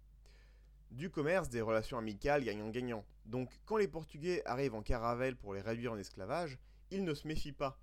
Du 0.92 1.10
commerce, 1.10 1.50
des 1.50 1.60
relations 1.60 1.98
amicales 1.98 2.46
gagnant-gagnant. 2.46 3.04
Donc 3.26 3.52
quand 3.66 3.76
les 3.76 3.90
Portugais 3.90 4.42
arrivent 4.46 4.76
en 4.76 4.84
caravelle 4.84 5.36
pour 5.36 5.54
les 5.54 5.60
réduire 5.60 5.92
en 5.92 5.98
esclavage, 5.98 6.58
ils 6.92 7.04
ne 7.04 7.14
se 7.14 7.28
méfient 7.28 7.52
pas. 7.52 7.78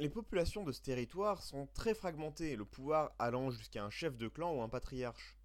Les 0.00 0.08
populations 0.08 0.64
de 0.64 0.72
ce 0.72 0.80
territoire 0.80 1.42
sont 1.42 1.66
très 1.74 1.92
fragmentées, 1.92 2.56
le 2.56 2.64
pouvoir 2.64 3.12
allant 3.18 3.50
jusqu'à 3.50 3.84
un 3.84 3.90
chef 3.90 4.16
de 4.16 4.28
clan 4.28 4.54
ou 4.56 4.62
un 4.62 4.68
patriarche. 4.70 5.36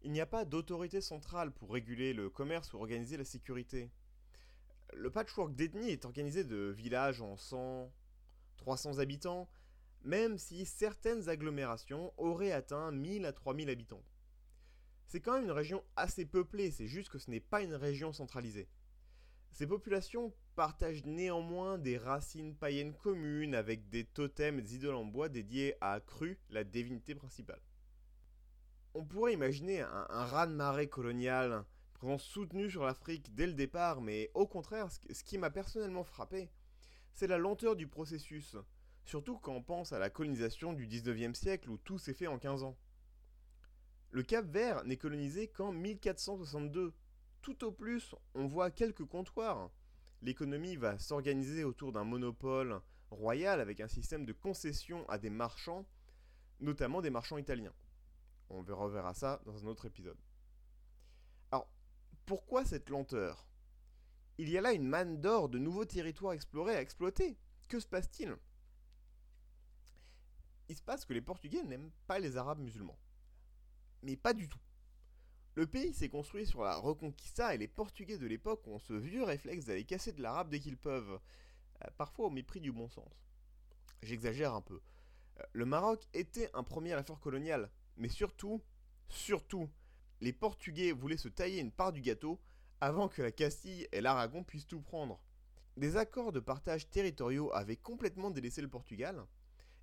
Il 0.00 0.12
n'y 0.12 0.20
a 0.22 0.24
pas 0.24 0.46
d'autorité 0.46 1.02
centrale 1.02 1.52
pour 1.52 1.70
réguler 1.70 2.14
le 2.14 2.30
commerce 2.30 2.72
ou 2.72 2.78
organiser 2.78 3.18
la 3.18 3.26
sécurité. 3.26 3.90
Le 4.94 5.10
patchwork 5.10 5.54
d'ethnie 5.54 5.90
est 5.90 6.06
organisé 6.06 6.42
de 6.42 6.74
villages 6.74 7.20
en 7.20 7.36
100, 7.36 7.92
300 8.56 8.98
habitants, 8.98 9.50
même 10.04 10.38
si 10.38 10.64
certaines 10.64 11.28
agglomérations 11.28 12.14
auraient 12.16 12.52
atteint 12.52 12.92
1000 12.92 13.26
à 13.26 13.34
3000 13.34 13.68
habitants. 13.68 14.02
C'est 15.06 15.20
quand 15.20 15.34
même 15.34 15.44
une 15.44 15.50
région 15.50 15.84
assez 15.96 16.24
peuplée, 16.24 16.70
c'est 16.70 16.88
juste 16.88 17.10
que 17.10 17.18
ce 17.18 17.30
n'est 17.30 17.40
pas 17.40 17.60
une 17.60 17.74
région 17.74 18.14
centralisée. 18.14 18.70
Ces 19.52 19.66
populations 19.66 20.32
partagent 20.54 21.04
néanmoins 21.04 21.78
des 21.78 21.98
racines 21.98 22.56
païennes 22.56 22.94
communes 22.94 23.54
avec 23.54 23.88
des 23.90 24.04
totems 24.04 24.58
et 24.58 24.62
des 24.62 24.76
idoles 24.76 24.94
en 24.94 25.04
bois 25.04 25.28
dédiés 25.28 25.76
à 25.80 26.00
Cru, 26.00 26.38
la 26.48 26.64
divinité 26.64 27.14
principale. 27.14 27.60
On 28.94 29.04
pourrait 29.04 29.34
imaginer 29.34 29.80
un, 29.80 30.06
un 30.08 30.24
raz-de-marée 30.24 30.88
colonial, 30.88 31.64
présence 31.92 32.24
soutenue 32.24 32.70
sur 32.70 32.84
l'Afrique 32.84 33.34
dès 33.34 33.46
le 33.46 33.52
départ, 33.52 34.00
mais 34.00 34.30
au 34.34 34.46
contraire, 34.46 34.88
ce 34.90 35.22
qui 35.22 35.38
m'a 35.38 35.50
personnellement 35.50 36.04
frappé, 36.04 36.48
c'est 37.12 37.26
la 37.26 37.38
lenteur 37.38 37.76
du 37.76 37.86
processus, 37.86 38.56
surtout 39.04 39.38
quand 39.38 39.54
on 39.54 39.62
pense 39.62 39.92
à 39.92 39.98
la 39.98 40.10
colonisation 40.10 40.72
du 40.72 40.86
19e 40.86 41.34
siècle 41.34 41.70
où 41.70 41.76
tout 41.76 41.98
s'est 41.98 42.14
fait 42.14 42.26
en 42.26 42.38
15 42.38 42.62
ans. 42.62 42.76
Le 44.10 44.22
Cap 44.22 44.46
Vert 44.46 44.84
n'est 44.84 44.96
colonisé 44.96 45.48
qu'en 45.48 45.72
1462. 45.72 46.92
Tout 47.42 47.64
au 47.64 47.72
plus, 47.72 48.14
on 48.34 48.46
voit 48.46 48.70
quelques 48.70 49.04
comptoirs. 49.04 49.70
L'économie 50.22 50.76
va 50.76 50.98
s'organiser 51.00 51.64
autour 51.64 51.92
d'un 51.92 52.04
monopole 52.04 52.80
royal 53.10 53.60
avec 53.60 53.80
un 53.80 53.88
système 53.88 54.24
de 54.24 54.32
concession 54.32 55.08
à 55.08 55.18
des 55.18 55.28
marchands, 55.28 55.84
notamment 56.60 57.02
des 57.02 57.10
marchands 57.10 57.38
italiens. 57.38 57.74
On 58.48 58.62
reverra 58.62 59.12
ça 59.12 59.42
dans 59.44 59.64
un 59.64 59.66
autre 59.66 59.86
épisode. 59.86 60.18
Alors, 61.50 61.68
pourquoi 62.26 62.64
cette 62.64 62.88
lenteur? 62.88 63.48
Il 64.38 64.48
y 64.48 64.56
a 64.56 64.60
là 64.60 64.72
une 64.72 64.86
manne 64.86 65.20
d'or 65.20 65.48
de 65.48 65.58
nouveaux 65.58 65.84
territoires 65.84 66.34
explorés 66.34 66.76
à 66.76 66.80
exploiter. 66.80 67.36
Que 67.68 67.80
se 67.80 67.88
passe-t-il? 67.88 68.36
Il 70.68 70.76
se 70.76 70.82
passe 70.82 71.04
que 71.04 71.12
les 71.12 71.20
Portugais 71.20 71.64
n'aiment 71.64 71.90
pas 72.06 72.20
les 72.20 72.36
Arabes 72.36 72.60
musulmans. 72.60 72.98
Mais 74.02 74.16
pas 74.16 74.32
du 74.32 74.48
tout. 74.48 74.60
Le 75.54 75.66
pays 75.66 75.92
s'est 75.92 76.08
construit 76.08 76.46
sur 76.46 76.62
la 76.62 76.76
Reconquista 76.76 77.54
et 77.54 77.58
les 77.58 77.68
Portugais 77.68 78.16
de 78.16 78.26
l'époque 78.26 78.66
ont 78.68 78.78
ce 78.78 78.94
vieux 78.94 79.22
réflexe 79.22 79.66
d'aller 79.66 79.84
casser 79.84 80.12
de 80.12 80.22
l'arabe 80.22 80.48
dès 80.48 80.60
qu'ils 80.60 80.78
peuvent, 80.78 81.20
euh, 81.84 81.88
parfois 81.98 82.28
au 82.28 82.30
mépris 82.30 82.60
du 82.60 82.72
bon 82.72 82.88
sens. 82.88 83.12
J'exagère 84.02 84.54
un 84.54 84.62
peu. 84.62 84.80
Euh, 85.40 85.42
le 85.52 85.66
Maroc 85.66 86.08
était 86.14 86.48
un 86.54 86.62
premier 86.62 86.98
effort 86.98 87.20
colonial, 87.20 87.70
mais 87.98 88.08
surtout, 88.08 88.62
surtout, 89.08 89.68
les 90.22 90.32
Portugais 90.32 90.92
voulaient 90.92 91.18
se 91.18 91.28
tailler 91.28 91.60
une 91.60 91.70
part 91.70 91.92
du 91.92 92.00
gâteau 92.00 92.40
avant 92.80 93.08
que 93.08 93.20
la 93.20 93.30
Castille 93.30 93.86
et 93.92 94.00
l'Aragon 94.00 94.44
puissent 94.44 94.66
tout 94.66 94.80
prendre. 94.80 95.22
Des 95.76 95.98
accords 95.98 96.32
de 96.32 96.40
partage 96.40 96.88
territoriaux 96.88 97.52
avaient 97.52 97.76
complètement 97.76 98.30
délaissé 98.30 98.62
le 98.62 98.68
Portugal, 98.68 99.22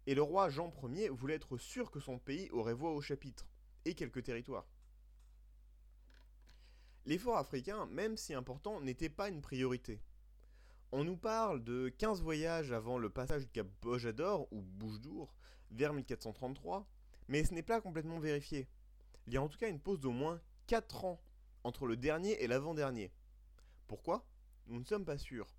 et 0.08 0.16
le 0.16 0.24
roi 0.24 0.50
Jean 0.50 0.74
Ier 0.84 1.10
voulait 1.10 1.36
être 1.36 1.58
sûr 1.60 1.92
que 1.92 2.00
son 2.00 2.18
pays 2.18 2.50
aurait 2.50 2.74
voix 2.74 2.92
au 2.92 3.02
chapitre, 3.02 3.48
et 3.86 3.94
quelques 3.94 4.24
territoires. 4.24 4.66
L'effort 7.06 7.38
africain, 7.38 7.86
même 7.88 8.18
si 8.18 8.34
important, 8.34 8.82
n'était 8.82 9.10
pas 9.10 9.30
une 9.30 9.42
priorité. 9.42 10.00
On 10.92 11.04
nous 11.04 11.18
parle 11.18 11.64
de 11.64 11.90
15 11.98 12.22
voyages 12.22 12.72
avant 12.72 12.98
le 12.98 13.10
passage 13.10 13.44
du 13.44 13.52
cap 13.52 13.68
Bojador 13.82 14.48
ou 14.52 14.62
Bouche 14.62 15.00
d'Our 15.00 15.36
vers 15.72 15.94
1433, 15.94 16.88
mais 17.28 17.44
ce 17.44 17.54
n'est 17.54 17.64
pas 17.64 17.80
complètement 17.80 18.20
vérifié. 18.20 18.68
Il 19.28 19.34
y 19.34 19.38
a 19.38 19.42
en 19.42 19.48
tout 19.48 19.58
cas 19.58 19.70
une 19.70 19.80
pause 19.80 20.00
d'au 20.00 20.12
moins 20.12 20.42
4 20.68 21.06
ans 21.06 21.22
entre 21.64 21.86
le 21.86 21.96
dernier 21.96 22.42
et 22.44 22.48
l'avant-dernier. 22.48 23.12
Pourquoi? 23.88 24.26
Nous 24.68 24.80
ne 24.80 24.86
sommes 24.86 25.06
pas 25.06 25.18
sûrs. 25.18 25.56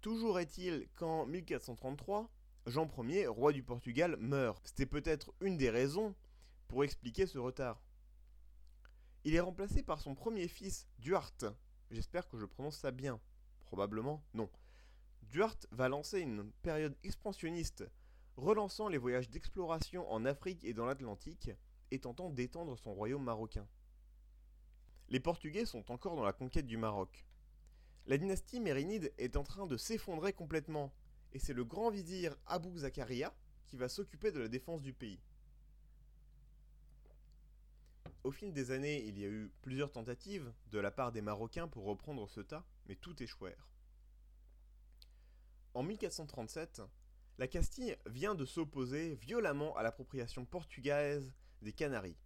Toujours 0.00 0.38
est-il 0.38 0.88
qu'en 0.94 1.26
1433, 1.26 2.30
Jean 2.66 2.88
Ier, 3.04 3.26
roi 3.26 3.52
du 3.52 3.62
Portugal, 3.62 4.16
meurt. 4.18 4.60
C'était 4.66 4.86
peut-être 4.86 5.32
une 5.40 5.56
des 5.56 5.70
raisons 5.70 6.14
pour 6.68 6.84
expliquer 6.84 7.26
ce 7.26 7.38
retard. 7.38 7.80
Il 9.28 9.34
est 9.34 9.40
remplacé 9.40 9.82
par 9.82 10.00
son 10.00 10.14
premier 10.14 10.48
fils, 10.48 10.88
Duarte. 11.00 11.44
J'espère 11.90 12.26
que 12.28 12.38
je 12.38 12.46
prononce 12.46 12.78
ça 12.78 12.92
bien. 12.92 13.20
Probablement 13.66 14.24
non. 14.32 14.48
Duarte 15.24 15.66
va 15.70 15.90
lancer 15.90 16.20
une 16.20 16.50
période 16.62 16.96
expansionniste, 17.04 17.84
relançant 18.38 18.88
les 18.88 18.96
voyages 18.96 19.28
d'exploration 19.28 20.10
en 20.10 20.24
Afrique 20.24 20.64
et 20.64 20.72
dans 20.72 20.86
l'Atlantique, 20.86 21.50
et 21.90 21.98
tentant 21.98 22.30
d'étendre 22.30 22.78
son 22.78 22.94
royaume 22.94 23.22
marocain. 23.22 23.68
Les 25.10 25.20
Portugais 25.20 25.66
sont 25.66 25.92
encore 25.92 26.16
dans 26.16 26.24
la 26.24 26.32
conquête 26.32 26.66
du 26.66 26.78
Maroc. 26.78 27.26
La 28.06 28.16
dynastie 28.16 28.60
mérinide 28.60 29.12
est 29.18 29.36
en 29.36 29.44
train 29.44 29.66
de 29.66 29.76
s'effondrer 29.76 30.32
complètement, 30.32 30.90
et 31.34 31.38
c'est 31.38 31.52
le 31.52 31.66
grand 31.66 31.90
vizir 31.90 32.34
Abou 32.46 32.78
Zakaria 32.78 33.34
qui 33.66 33.76
va 33.76 33.90
s'occuper 33.90 34.32
de 34.32 34.40
la 34.40 34.48
défense 34.48 34.80
du 34.80 34.94
pays. 34.94 35.20
Au 38.28 38.30
fil 38.30 38.52
des 38.52 38.72
années, 38.72 39.02
il 39.06 39.18
y 39.18 39.24
a 39.24 39.28
eu 39.28 39.50
plusieurs 39.62 39.90
tentatives 39.90 40.52
de 40.70 40.78
la 40.78 40.90
part 40.90 41.12
des 41.12 41.22
Marocains 41.22 41.66
pour 41.66 41.86
reprendre 41.86 42.28
ce 42.28 42.42
tas, 42.42 42.62
mais 42.86 42.94
tout 42.94 43.22
échouèrent. 43.22 43.70
En 45.72 45.82
1437, 45.82 46.82
la 47.38 47.48
Castille 47.48 47.96
vient 48.04 48.34
de 48.34 48.44
s'opposer 48.44 49.14
violemment 49.14 49.74
à 49.78 49.82
l'appropriation 49.82 50.44
portugaise 50.44 51.32
des 51.62 51.72
Canaries. 51.72 52.18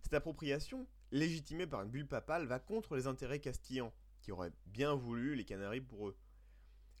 Cette 0.00 0.14
appropriation, 0.14 0.86
légitimée 1.10 1.66
par 1.66 1.82
une 1.82 1.90
bulle 1.90 2.06
papale, 2.06 2.46
va 2.46 2.60
contre 2.60 2.94
les 2.94 3.08
intérêts 3.08 3.40
castillans, 3.40 3.92
qui 4.20 4.30
auraient 4.30 4.52
bien 4.66 4.94
voulu 4.94 5.34
les 5.34 5.44
Canaries 5.44 5.80
pour 5.80 6.06
eux. 6.06 6.16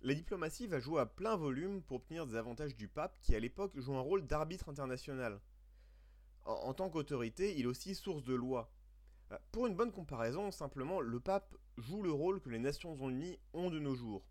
La 0.02 0.14
diplomatie 0.14 0.66
va 0.66 0.80
jouer 0.80 1.00
à 1.00 1.06
plein 1.06 1.36
volume 1.36 1.80
pour 1.80 1.98
obtenir 1.98 2.26
des 2.26 2.34
avantages 2.34 2.74
du 2.74 2.88
pape, 2.88 3.20
qui 3.22 3.36
à 3.36 3.38
l'époque 3.38 3.78
joue 3.78 3.94
un 3.94 4.00
rôle 4.00 4.26
d'arbitre 4.26 4.68
international 4.68 5.40
en, 6.48 6.74
tant 6.74 6.88
qu'autorité, 6.88 7.54
il 7.56 7.62
est 7.62 7.66
aussi 7.66 7.94
source 7.94 8.24
de 8.24 8.34
loi. 8.34 8.72
Euh, 9.32 9.38
pour 9.52 9.66
une 9.66 9.76
bonne 9.76 9.92
comparaison, 9.92 10.50
simplement, 10.50 11.00
le 11.00 11.20
pape 11.20 11.54
joue 11.76 12.02
le 12.02 12.10
rôle 12.10 12.40
que 12.40 12.48
les 12.48 12.58
Nations 12.58 12.96
Unies 12.96 13.38
ont 13.52 13.70
de 13.70 13.78
nos 13.78 13.94
jours. 13.94 14.24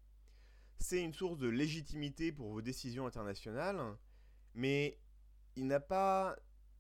C'est 0.79 1.01
une 1.01 1.13
source 1.13 1.37
de 1.37 1.47
légitimité 1.47 2.31
pour 2.31 2.49
vos 2.49 2.61
décisions 2.61 3.05
internationales, 3.05 3.79
mais 4.53 4.99
il 5.55 5.67
n'a 5.67 5.79
pas 5.79 6.35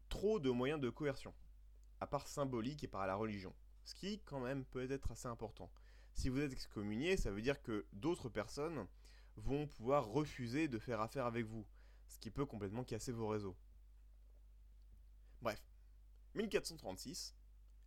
trop 0.09 0.39
de 0.39 0.49
moyens 0.49 0.79
de 0.79 0.89
coercion, 0.89 1.33
à 1.99 2.07
part 2.07 2.27
symbolique 2.27 2.83
et 2.83 2.87
par 2.87 3.05
la 3.07 3.15
religion. 3.15 3.53
Ce 3.83 3.95
qui, 3.95 4.19
quand 4.25 4.39
même, 4.39 4.65
peut 4.65 4.89
être 4.91 5.11
assez 5.11 5.27
important. 5.27 5.71
Si 6.13 6.29
vous 6.29 6.39
êtes 6.39 6.51
excommunié, 6.51 7.15
ça 7.15 7.31
veut 7.31 7.41
dire 7.41 7.61
que 7.61 7.85
d'autres 7.93 8.29
personnes 8.29 8.87
vont 9.35 9.67
pouvoir 9.67 10.07
refuser 10.07 10.67
de 10.67 10.79
faire 10.79 10.99
affaire 10.99 11.25
avec 11.25 11.45
vous, 11.45 11.65
ce 12.07 12.17
qui 12.17 12.31
peut 12.31 12.45
complètement 12.45 12.83
casser 12.83 13.11
vos 13.11 13.27
réseaux. 13.27 13.55
Bref, 15.41 15.61
1436, 16.35 17.35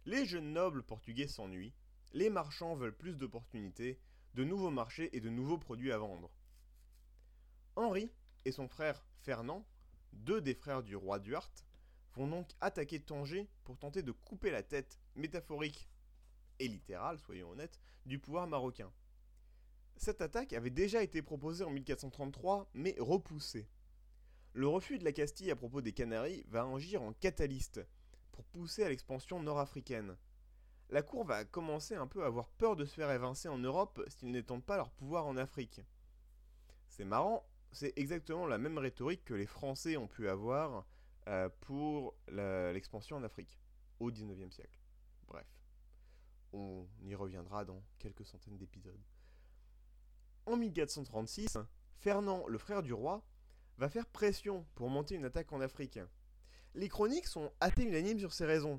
les 0.06 0.24
jeunes 0.24 0.52
nobles 0.52 0.82
portugais 0.82 1.28
s'ennuient, 1.28 1.74
les 2.12 2.30
marchands 2.30 2.74
veulent 2.74 2.96
plus 2.96 3.16
d'opportunités, 3.16 3.98
de 4.34 4.44
nouveaux 4.44 4.70
marchés 4.70 5.14
et 5.16 5.20
de 5.20 5.30
nouveaux 5.30 5.58
produits 5.58 5.92
à 5.92 5.98
vendre. 5.98 6.30
Henri 7.76 8.10
et 8.44 8.52
son 8.52 8.68
frère 8.68 9.04
Fernand, 9.22 9.66
deux 10.12 10.40
des 10.40 10.54
frères 10.54 10.82
du 10.82 10.96
roi 10.96 11.18
Duarte, 11.18 11.64
vont 12.14 12.28
donc 12.28 12.50
attaquer 12.60 13.00
Tanger 13.00 13.48
pour 13.64 13.78
tenter 13.78 14.02
de 14.02 14.12
couper 14.12 14.50
la 14.50 14.62
tête, 14.62 14.98
métaphorique 15.14 15.88
et 16.58 16.68
littérale, 16.68 17.18
soyons 17.18 17.50
honnêtes, 17.50 17.80
du 18.06 18.18
pouvoir 18.18 18.46
marocain. 18.46 18.92
Cette 19.96 20.20
attaque 20.20 20.52
avait 20.52 20.70
déjà 20.70 21.02
été 21.02 21.22
proposée 21.22 21.64
en 21.64 21.70
1433, 21.70 22.70
mais 22.74 22.96
repoussée. 22.98 23.68
Le 24.52 24.66
refus 24.66 24.98
de 24.98 25.04
la 25.04 25.12
Castille 25.12 25.50
à 25.52 25.56
propos 25.56 25.80
des 25.80 25.92
Canaries 25.92 26.44
va 26.48 26.64
agir 26.64 27.02
en 27.02 27.12
catalyste 27.12 27.80
pour 28.32 28.44
pousser 28.46 28.82
à 28.82 28.88
l'expansion 28.88 29.40
nord-africaine. 29.40 30.16
La 30.88 31.02
cour 31.02 31.24
va 31.24 31.44
commencer 31.44 31.94
un 31.94 32.08
peu 32.08 32.24
à 32.24 32.26
avoir 32.26 32.48
peur 32.48 32.74
de 32.74 32.84
se 32.84 32.94
faire 32.94 33.12
évincer 33.12 33.48
en 33.48 33.58
Europe 33.58 34.02
s'ils 34.08 34.32
n'étendent 34.32 34.64
pas 34.64 34.76
leur 34.76 34.90
pouvoir 34.90 35.26
en 35.26 35.36
Afrique. 35.36 35.80
C'est 36.88 37.04
marrant, 37.04 37.48
c'est 37.70 37.96
exactement 37.96 38.46
la 38.46 38.58
même 38.58 38.78
rhétorique 38.78 39.24
que 39.24 39.34
les 39.34 39.46
Français 39.46 39.96
ont 39.96 40.08
pu 40.08 40.28
avoir 40.28 40.84
euh, 41.28 41.48
pour 41.60 42.16
l'expansion 42.26 43.18
en 43.18 43.22
Afrique 43.22 43.60
au 44.00 44.10
XIXe 44.10 44.52
siècle. 44.52 44.80
Bref, 45.28 45.46
on 46.52 46.88
y 47.04 47.14
reviendra 47.14 47.64
dans 47.64 47.84
quelques 48.00 48.26
centaines 48.26 48.56
d'épisodes. 48.56 49.00
En 50.46 50.56
1436, 50.56 51.58
Fernand, 51.98 52.48
le 52.48 52.58
frère 52.58 52.82
du 52.82 52.92
roi, 52.92 53.22
va 53.80 53.88
faire 53.88 54.06
pression 54.06 54.66
pour 54.74 54.90
monter 54.90 55.14
une 55.14 55.24
attaque 55.24 55.54
en 55.54 55.62
Afrique. 55.62 55.98
Les 56.74 56.90
chroniques 56.90 57.26
sont 57.26 57.50
assez 57.60 57.82
unanimes 57.82 58.18
sur 58.18 58.34
ces 58.34 58.44
raisons. 58.44 58.78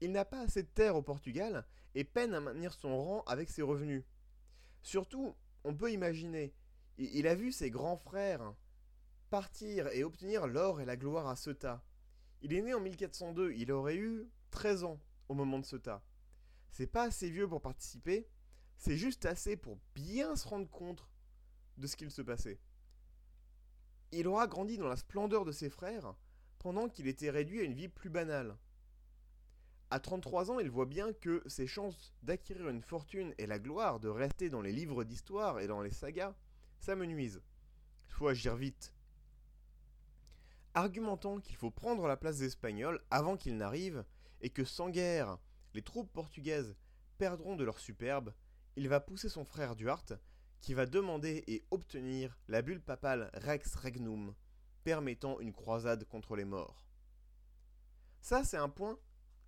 Il 0.00 0.12
n'a 0.12 0.24
pas 0.24 0.42
assez 0.42 0.62
de 0.62 0.68
terre 0.68 0.94
au 0.94 1.02
Portugal 1.02 1.66
et 1.96 2.04
peine 2.04 2.32
à 2.32 2.38
maintenir 2.38 2.72
son 2.72 2.96
rang 2.96 3.24
avec 3.26 3.50
ses 3.50 3.62
revenus. 3.62 4.04
Surtout, 4.82 5.34
on 5.64 5.74
peut 5.74 5.90
imaginer, 5.90 6.54
il 6.96 7.26
a 7.26 7.34
vu 7.34 7.50
ses 7.50 7.70
grands 7.70 7.96
frères 7.96 8.54
partir 9.30 9.88
et 9.88 10.04
obtenir 10.04 10.46
l'or 10.46 10.80
et 10.80 10.84
la 10.84 10.96
gloire 10.96 11.26
à 11.26 11.34
Ceuta. 11.34 11.82
Il 12.40 12.52
est 12.52 12.62
né 12.62 12.72
en 12.72 12.78
1402, 12.78 13.52
il 13.52 13.72
aurait 13.72 13.96
eu 13.96 14.30
13 14.52 14.84
ans 14.84 15.00
au 15.28 15.34
moment 15.34 15.58
de 15.58 15.66
Ceuta. 15.66 16.04
C'est 16.70 16.86
pas 16.86 17.02
assez 17.02 17.30
vieux 17.30 17.48
pour 17.48 17.60
participer, 17.60 18.28
c'est 18.76 18.96
juste 18.96 19.26
assez 19.26 19.56
pour 19.56 19.76
bien 19.96 20.36
se 20.36 20.46
rendre 20.46 20.70
compte 20.70 21.04
de 21.78 21.88
ce 21.88 21.96
qu'il 21.96 22.12
se 22.12 22.22
passait. 22.22 22.60
Il 24.18 24.28
aura 24.28 24.46
grandi 24.46 24.78
dans 24.78 24.88
la 24.88 24.96
splendeur 24.96 25.44
de 25.44 25.52
ses 25.52 25.68
frères, 25.68 26.14
pendant 26.58 26.88
qu'il 26.88 27.06
était 27.06 27.28
réduit 27.28 27.60
à 27.60 27.64
une 27.64 27.74
vie 27.74 27.88
plus 27.88 28.08
banale. 28.08 28.56
À 29.90 30.00
33 30.00 30.50
ans, 30.50 30.58
il 30.58 30.70
voit 30.70 30.86
bien 30.86 31.12
que 31.12 31.42
ses 31.44 31.66
chances 31.66 32.14
d'acquérir 32.22 32.70
une 32.70 32.80
fortune 32.80 33.34
et 33.36 33.46
la 33.46 33.58
gloire 33.58 34.00
de 34.00 34.08
rester 34.08 34.48
dans 34.48 34.62
les 34.62 34.72
livres 34.72 35.04
d'histoire 35.04 35.60
et 35.60 35.66
dans 35.66 35.82
les 35.82 35.90
sagas 35.90 36.34
s'amenuisent. 36.80 37.42
Il 38.08 38.14
faut 38.14 38.26
agir 38.26 38.56
vite. 38.56 38.94
Argumentant 40.72 41.38
qu'il 41.38 41.56
faut 41.56 41.70
prendre 41.70 42.08
la 42.08 42.16
place 42.16 42.38
des 42.38 42.46
Espagnols 42.46 43.02
avant 43.10 43.36
qu'ils 43.36 43.58
n'arrivent 43.58 44.06
et 44.40 44.48
que 44.48 44.64
sans 44.64 44.88
guerre, 44.88 45.36
les 45.74 45.82
troupes 45.82 46.10
portugaises 46.14 46.74
perdront 47.18 47.54
de 47.54 47.64
leur 47.64 47.78
superbe, 47.78 48.32
il 48.76 48.88
va 48.88 49.00
pousser 49.00 49.28
son 49.28 49.44
frère 49.44 49.76
Duarte 49.76 50.14
qui 50.66 50.74
va 50.74 50.84
demander 50.84 51.44
et 51.46 51.64
obtenir 51.70 52.36
la 52.48 52.60
bulle 52.60 52.80
papale 52.80 53.30
Rex 53.34 53.76
Regnum, 53.76 54.34
permettant 54.82 55.38
une 55.38 55.52
croisade 55.52 56.04
contre 56.08 56.34
les 56.34 56.44
morts. 56.44 56.88
Ça, 58.20 58.42
c'est 58.42 58.56
un 58.56 58.68
point 58.68 58.98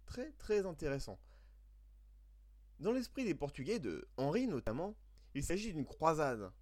très 0.06 0.30
très 0.34 0.64
intéressant. 0.64 1.18
Dans 2.78 2.92
l'esprit 2.92 3.24
des 3.24 3.34
Portugais, 3.34 3.80
de 3.80 4.06
Henri 4.16 4.46
notamment, 4.46 4.94
il 5.34 5.42
s'agit 5.42 5.72
d'une 5.72 5.86
croisade. 5.86 6.52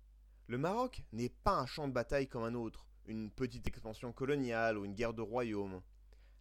Le 0.46 0.56
Maroc 0.56 1.02
n'est 1.12 1.28
pas 1.28 1.58
un 1.58 1.66
champ 1.66 1.86
de 1.86 1.92
bataille 1.92 2.26
comme 2.26 2.44
un 2.44 2.54
autre, 2.54 2.88
une 3.04 3.30
petite 3.30 3.68
expansion 3.68 4.10
coloniale 4.14 4.78
ou 4.78 4.86
une 4.86 4.94
guerre 4.94 5.12
de 5.12 5.20
royaume. 5.20 5.82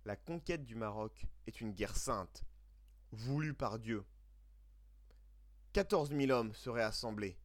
La 0.06 0.15
conquête 0.15 0.63
du 0.63 0.75
Maroc 0.75 1.25
est 1.47 1.60
une 1.60 1.73
guerre 1.73 1.97
sainte, 1.97 2.45
voulue 3.12 3.54
par 3.54 3.78
Dieu. 3.78 4.06
14 5.73 6.15
000 6.15 6.32
hommes 6.32 6.54
seraient 6.54 6.82
assemblés, 6.82 7.38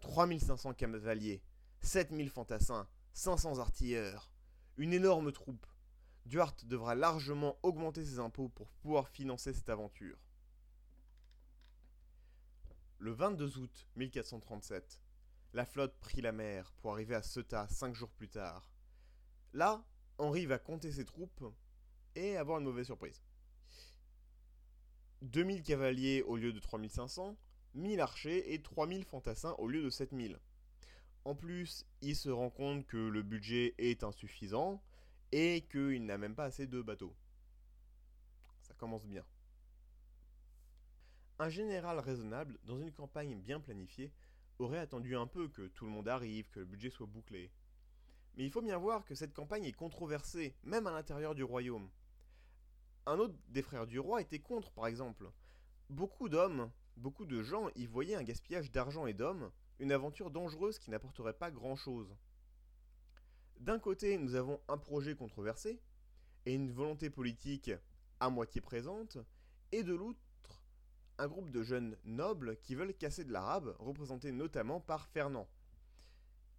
3500 0.00 0.74
cavaliers, 0.74 1.42
7000 1.80 2.30
fantassins, 2.30 2.88
500 3.12 3.58
artilleurs, 3.58 4.30
une 4.76 4.92
énorme 4.92 5.32
troupe. 5.32 5.66
Duarte 6.26 6.66
devra 6.66 6.94
largement 6.94 7.58
augmenter 7.62 8.04
ses 8.04 8.18
impôts 8.18 8.48
pour 8.48 8.70
pouvoir 8.70 9.08
financer 9.08 9.52
cette 9.52 9.70
aventure. 9.70 10.18
Le 12.98 13.12
22 13.12 13.58
août 13.58 13.86
1437, 13.96 15.00
la 15.54 15.64
flotte 15.64 15.96
prit 16.00 16.20
la 16.20 16.32
mer 16.32 16.72
pour 16.76 16.92
arriver 16.92 17.14
à 17.14 17.22
Ceuta 17.22 17.66
cinq 17.68 17.94
jours 17.94 18.10
plus 18.10 18.28
tard. 18.28 18.70
Là, 19.52 19.84
Henri 20.18 20.46
va 20.46 20.58
compter 20.58 20.92
ses 20.92 21.04
troupes 21.04 21.44
et 22.14 22.36
avoir 22.36 22.58
une 22.58 22.64
mauvaise 22.64 22.86
surprise. 22.86 23.22
2000 25.22 25.62
cavaliers 25.62 26.22
au 26.22 26.36
lieu 26.36 26.52
de 26.52 26.58
3500, 26.58 27.36
1000 27.74 28.00
archers 28.00 28.52
et 28.52 28.62
3000 28.62 29.04
fantassins 29.04 29.54
au 29.58 29.68
lieu 29.68 29.82
de 29.82 29.90
7000. 29.90 30.38
En 31.24 31.34
plus, 31.34 31.84
il 32.00 32.16
se 32.16 32.30
rend 32.30 32.50
compte 32.50 32.86
que 32.86 32.96
le 32.96 33.22
budget 33.22 33.74
est 33.78 34.02
insuffisant 34.02 34.82
et 35.32 35.66
qu'il 35.70 36.06
n'a 36.06 36.18
même 36.18 36.34
pas 36.34 36.44
assez 36.44 36.66
de 36.66 36.80
bateaux. 36.80 37.14
Ça 38.62 38.74
commence 38.74 39.06
bien. 39.06 39.24
Un 41.38 41.48
général 41.48 42.00
raisonnable, 42.00 42.58
dans 42.64 42.78
une 42.78 42.92
campagne 42.92 43.38
bien 43.40 43.60
planifiée, 43.60 44.12
aurait 44.58 44.78
attendu 44.78 45.16
un 45.16 45.26
peu 45.26 45.48
que 45.48 45.68
tout 45.68 45.84
le 45.84 45.90
monde 45.90 46.08
arrive, 46.08 46.50
que 46.50 46.60
le 46.60 46.66
budget 46.66 46.90
soit 46.90 47.06
bouclé. 47.06 47.52
Mais 48.36 48.44
il 48.44 48.50
faut 48.50 48.62
bien 48.62 48.78
voir 48.78 49.04
que 49.04 49.14
cette 49.14 49.34
campagne 49.34 49.64
est 49.64 49.72
controversée, 49.72 50.56
même 50.64 50.86
à 50.86 50.92
l'intérieur 50.92 51.34
du 51.34 51.44
royaume. 51.44 51.90
Un 53.06 53.18
autre 53.18 53.34
des 53.48 53.62
frères 53.62 53.86
du 53.86 53.98
roi 53.98 54.20
était 54.20 54.38
contre, 54.38 54.70
par 54.72 54.86
exemple. 54.86 55.30
Beaucoup 55.88 56.28
d'hommes, 56.28 56.70
beaucoup 56.98 57.24
de 57.24 57.42
gens 57.42 57.70
y 57.74 57.86
voyaient 57.86 58.16
un 58.16 58.22
gaspillage 58.22 58.70
d'argent 58.70 59.06
et 59.06 59.14
d'hommes, 59.14 59.50
une 59.78 59.92
aventure 59.92 60.30
dangereuse 60.30 60.78
qui 60.78 60.90
n'apporterait 60.90 61.32
pas 61.32 61.50
grand-chose. 61.50 62.14
D'un 63.60 63.78
côté, 63.78 64.18
nous 64.18 64.34
avons 64.34 64.60
un 64.68 64.78
projet 64.78 65.14
controversé, 65.14 65.80
et 66.46 66.54
une 66.54 66.70
volonté 66.70 67.10
politique 67.10 67.70
à 68.20 68.30
moitié 68.30 68.60
présente, 68.60 69.18
et 69.72 69.82
de 69.82 69.94
l'autre, 69.94 70.18
un 71.18 71.28
groupe 71.28 71.50
de 71.50 71.62
jeunes 71.62 71.96
nobles 72.04 72.56
qui 72.62 72.74
veulent 72.74 72.94
casser 72.94 73.24
de 73.24 73.32
l'arabe, 73.32 73.74
représenté 73.78 74.32
notamment 74.32 74.80
par 74.80 75.08
Fernand. 75.08 75.48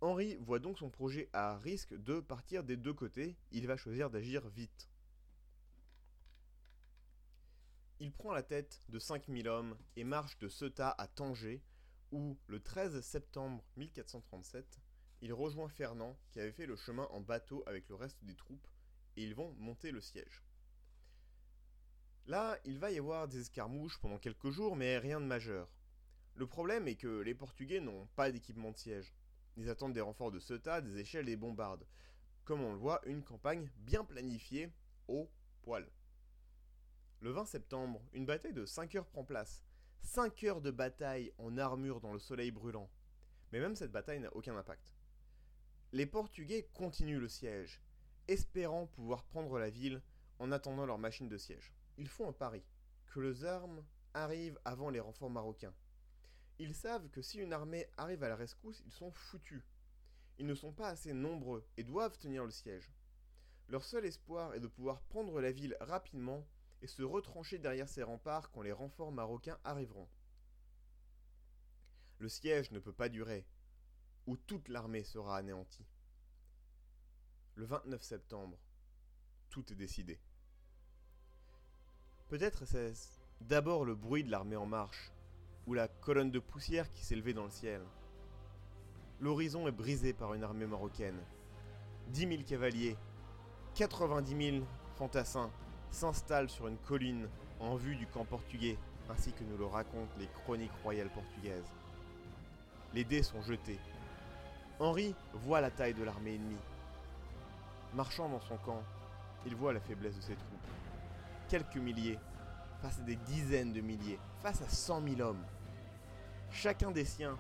Henri 0.02 0.38
voit 0.38 0.60
donc 0.60 0.78
son 0.78 0.90
projet 0.90 1.30
à 1.34 1.58
risque 1.58 1.94
de 1.94 2.20
partir 2.20 2.64
des 2.64 2.78
deux 2.78 2.94
côtés, 2.94 3.36
il 3.52 3.68
va 3.68 3.78
choisir 3.78 4.10
d'agir 4.10 4.48
vite. 4.50 4.90
Il 8.02 8.14
prend 8.14 8.32
la 8.32 8.44
tête 8.44 8.80
de 8.88 8.98
5000 8.98 9.50
hommes 9.50 9.78
et 9.98 10.06
marche 10.06 10.38
de 10.40 10.48
Ceuta 10.48 10.90
à 10.98 11.08
Tanger, 11.08 11.62
où, 12.14 12.38
le 12.48 12.62
13 12.62 13.02
septembre 13.02 13.62
1437, 13.76 14.80
il 15.22 15.34
rejoint 15.34 15.68
Fernand 15.68 16.18
qui 16.32 16.40
avait 16.40 16.54
fait 16.54 16.66
le 16.66 16.78
chemin 16.78 17.10
en 17.12 17.20
bateau 17.20 17.62
avec 17.68 17.90
le 17.90 17.96
reste 17.96 18.24
des 18.24 18.36
troupes, 18.36 18.70
et 19.18 19.24
ils 19.24 19.36
vont 19.36 19.54
monter 19.58 19.92
le 19.92 20.00
siège. 20.00 20.46
Là, 22.26 22.58
il 22.64 22.80
va 22.80 22.90
y 22.90 22.98
avoir 22.98 23.28
des 23.28 23.42
escarmouches 23.42 24.00
pendant 24.00 24.18
quelques 24.18 24.50
jours, 24.50 24.78
mais 24.78 24.98
rien 24.98 25.20
de 25.20 25.26
majeur. 25.26 25.70
Le 26.36 26.48
problème 26.48 26.88
est 26.88 26.96
que 26.96 27.20
les 27.20 27.36
Portugais 27.36 27.82
n'ont 27.82 28.08
pas 28.16 28.32
d'équipement 28.32 28.72
de 28.72 28.78
siège. 28.78 29.14
Ils 29.58 29.70
attendent 29.70 29.94
des 29.94 30.00
renforts 30.00 30.32
de 30.32 30.40
Ceuta, 30.40 30.80
des 30.80 31.00
échelles 31.00 31.28
et 31.28 31.32
des 31.32 31.36
bombardes. 31.36 31.86
Comme 32.46 32.62
on 32.62 32.72
le 32.72 32.78
voit, 32.80 33.02
une 33.06 33.24
campagne 33.24 33.70
bien 33.80 34.06
planifiée 34.06 34.72
au 35.10 35.30
poil. 35.64 35.86
Le 37.22 37.32
20 37.32 37.44
septembre, 37.44 38.02
une 38.14 38.26
bataille 38.26 38.54
de 38.54 38.66
5 38.66 38.96
heures 38.96 39.06
prend 39.06 39.26
place. 39.26 39.62
5 40.04 40.42
heures 40.46 40.62
de 40.62 40.72
bataille 40.72 41.34
en 41.38 41.58
armure 41.58 42.00
dans 42.00 42.14
le 42.14 42.20
soleil 42.20 42.50
brûlant. 42.50 42.90
Mais 43.52 43.60
même 43.60 43.76
cette 43.76 43.92
bataille 43.92 44.22
n'a 44.22 44.34
aucun 44.38 44.56
impact. 44.56 44.96
Les 45.92 46.06
Portugais 46.06 46.70
continuent 46.74 47.20
le 47.20 47.28
siège, 47.28 47.82
espérant 48.30 48.88
pouvoir 48.88 49.26
prendre 49.26 49.60
la 49.60 49.70
ville 49.70 50.02
en 50.40 50.54
attendant 50.54 50.86
leur 50.86 50.98
machine 50.98 51.28
de 51.28 51.38
siège. 51.38 51.74
Ils 51.98 52.08
font 52.08 52.30
un 52.30 52.32
pari, 52.32 52.64
que 53.08 53.20
les 53.20 53.44
armes 53.44 53.84
arrivent 54.14 54.60
avant 54.64 54.90
les 54.90 55.02
renforts 55.02 55.30
marocains. 55.30 55.74
Ils 56.58 56.74
savent 56.74 57.10
que 57.10 57.22
si 57.22 57.40
une 57.40 57.52
armée 57.52 57.88
arrive 57.98 58.24
à 58.24 58.30
la 58.30 58.38
rescousse, 58.38 58.82
ils 58.86 58.94
sont 58.94 59.12
foutus. 59.12 59.64
Ils 60.38 60.48
ne 60.48 60.56
sont 60.56 60.72
pas 60.72 60.88
assez 60.88 61.12
nombreux 61.12 61.68
et 61.76 61.84
doivent 61.84 62.18
tenir 62.18 62.46
le 62.46 62.52
siège. 62.52 62.94
Leur 63.68 63.84
seul 63.84 64.06
espoir 64.06 64.54
est 64.54 64.62
de 64.62 64.68
pouvoir 64.68 65.02
prendre 65.02 65.42
la 65.42 65.52
ville 65.52 65.76
rapidement 65.82 66.48
et 66.82 66.88
se 66.88 67.04
retrancher 67.04 67.58
derrière 67.58 67.90
ces 67.90 68.04
remparts 68.04 68.52
quand 68.52 68.62
les 68.62 68.72
renforts 68.72 69.12
marocains 69.12 69.60
arriveront. 69.64 70.08
Le 72.20 72.30
siège 72.30 72.72
ne 72.72 72.80
peut 72.80 72.94
pas 72.94 73.10
durer, 73.10 73.46
ou 74.28 74.38
toute 74.38 74.68
l'armée 74.68 75.04
sera 75.04 75.38
anéantie. 75.38 75.88
Le 77.56 77.66
29 77.66 78.02
septembre, 78.02 78.60
tout 79.50 79.72
est 79.72 79.76
décidé. 79.76 80.20
Peut-être 82.28 82.64
est-ce 82.64 83.20
d'abord 83.42 83.86
le 83.86 83.96
bruit 83.96 84.24
de 84.24 84.32
l'armée 84.32 84.56
en 84.56 84.66
marche, 84.66 85.12
ou 85.66 85.74
la 85.74 85.88
colonne 85.88 86.32
de 86.32 86.40
poussière 86.40 86.90
qui 86.92 87.04
s'élevait 87.04 87.34
dans 87.34 87.46
le 87.46 87.52
ciel. 87.52 87.82
L'horizon 89.20 89.68
est 89.68 89.72
brisé 89.72 90.14
par 90.14 90.34
une 90.34 90.44
armée 90.44 90.66
marocaine. 90.66 91.22
10 92.08 92.28
000 92.28 92.44
cavaliers, 92.44 92.98
90 93.76 94.52
000 94.52 94.66
fantassins 94.96 95.52
s'installent 95.92 96.50
sur 96.50 96.68
une 96.68 96.78
colline 96.78 97.28
en 97.60 97.76
vue 97.76 97.96
du 97.96 98.08
camp 98.08 98.26
portugais, 98.26 98.78
ainsi 99.10 99.32
que 99.34 99.44
nous 99.44 99.58
le 99.58 99.66
racontent 99.66 100.14
les 100.20 100.28
chroniques 100.28 100.72
royales 100.84 101.10
portugaises. 101.10 101.72
Les 102.94 103.04
dés 103.04 103.24
sont 103.24 103.42
jetés. 103.42 103.80
Henri 104.80 105.14
voit 105.34 105.62
la 105.62 105.72
taille 105.72 105.94
de 105.94 106.04
l'armée 106.04 106.36
ennemie. 106.36 106.58
Marchant 107.94 108.30
dans 108.30 108.40
son 108.42 108.58
camp, 108.58 108.82
il 109.46 109.56
voit 109.56 109.74
la 109.74 109.80
faiblesse 109.80 110.16
de 110.16 110.22
ses 110.22 110.36
troupes. 110.36 110.68
Quelques 111.50 111.78
milliers, 111.78 112.20
face 112.82 113.00
à 113.00 113.04
des 113.04 113.16
dizaines 113.16 113.74
de 113.74 113.82
milliers, 113.82 114.20
face 114.42 114.62
à 114.62 114.70
cent 114.70 115.02
mille 115.02 115.22
hommes. 115.22 115.44
Chacun 116.52 116.92
des 116.92 117.06
siens 117.06 117.38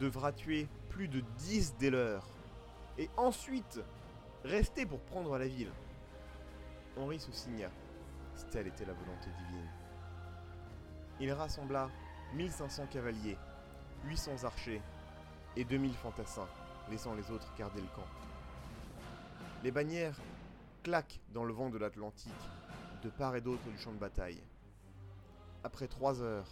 devra 0.00 0.32
tuer 0.32 0.68
plus 0.90 1.08
de 1.08 1.20
dix 1.38 1.76
des 1.76 1.90
leurs, 1.90 2.26
et 2.96 3.10
ensuite 3.16 3.80
rester 4.44 4.86
pour 4.86 5.00
prendre 5.00 5.36
la 5.36 5.46
ville. 5.46 5.70
Henri 6.98 7.20
se 7.20 7.30
signa, 7.30 7.70
si 8.34 8.44
telle 8.46 8.66
était 8.66 8.84
la 8.84 8.92
volonté 8.92 9.30
divine. 9.38 9.68
Il 11.20 11.32
rassembla 11.32 11.90
1500 12.34 12.86
cavaliers, 12.90 13.38
800 14.04 14.44
archers 14.44 14.82
et 15.56 15.64
2000 15.64 15.94
fantassins, 15.94 16.48
laissant 16.90 17.14
les 17.14 17.30
autres 17.30 17.52
garder 17.56 17.80
le 17.80 17.86
camp. 17.88 18.06
Les 19.62 19.70
bannières 19.70 20.20
claquent 20.82 21.20
dans 21.32 21.44
le 21.44 21.52
vent 21.52 21.70
de 21.70 21.78
l'Atlantique, 21.78 22.32
de 23.02 23.10
part 23.10 23.36
et 23.36 23.40
d'autre 23.40 23.68
du 23.70 23.78
champ 23.78 23.92
de 23.92 23.98
bataille. 23.98 24.42
Après 25.62 25.86
trois 25.86 26.20
heures, 26.20 26.48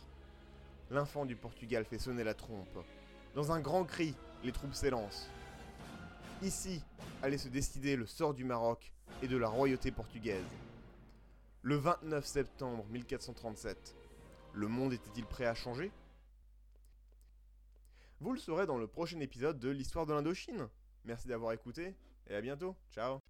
l'enfant 0.90 1.24
du 1.24 1.34
Portugal 1.34 1.84
fait 1.84 1.98
sonner 1.98 2.24
la 2.24 2.34
trompe. 2.34 2.84
Dans 3.34 3.50
un 3.50 3.60
grand 3.60 3.84
cri, 3.84 4.14
les 4.44 4.52
troupes 4.52 4.74
s'élancent. 4.74 5.28
Ici 6.42 6.82
allait 7.22 7.38
se 7.38 7.48
décider 7.48 7.96
le 7.96 8.06
sort 8.06 8.34
du 8.34 8.44
Maroc 8.44 8.92
et 9.22 9.28
de 9.28 9.36
la 9.36 9.48
royauté 9.48 9.90
portugaise. 9.90 10.44
Le 11.62 11.76
29 11.76 12.24
septembre 12.24 12.84
1437, 12.90 13.96
le 14.54 14.68
monde 14.68 14.92
était-il 14.92 15.24
prêt 15.24 15.46
à 15.46 15.54
changer? 15.54 15.90
Vous 18.20 18.32
le 18.32 18.38
saurez 18.38 18.66
dans 18.66 18.78
le 18.78 18.86
prochain 18.86 19.20
épisode 19.20 19.58
de 19.58 19.68
l'histoire 19.68 20.06
de 20.06 20.14
l'Indochine. 20.14 20.68
Merci 21.04 21.28
d'avoir 21.28 21.52
écouté 21.52 21.94
et 22.28 22.34
à 22.34 22.40
bientôt. 22.40 22.74
Ciao 22.90 23.20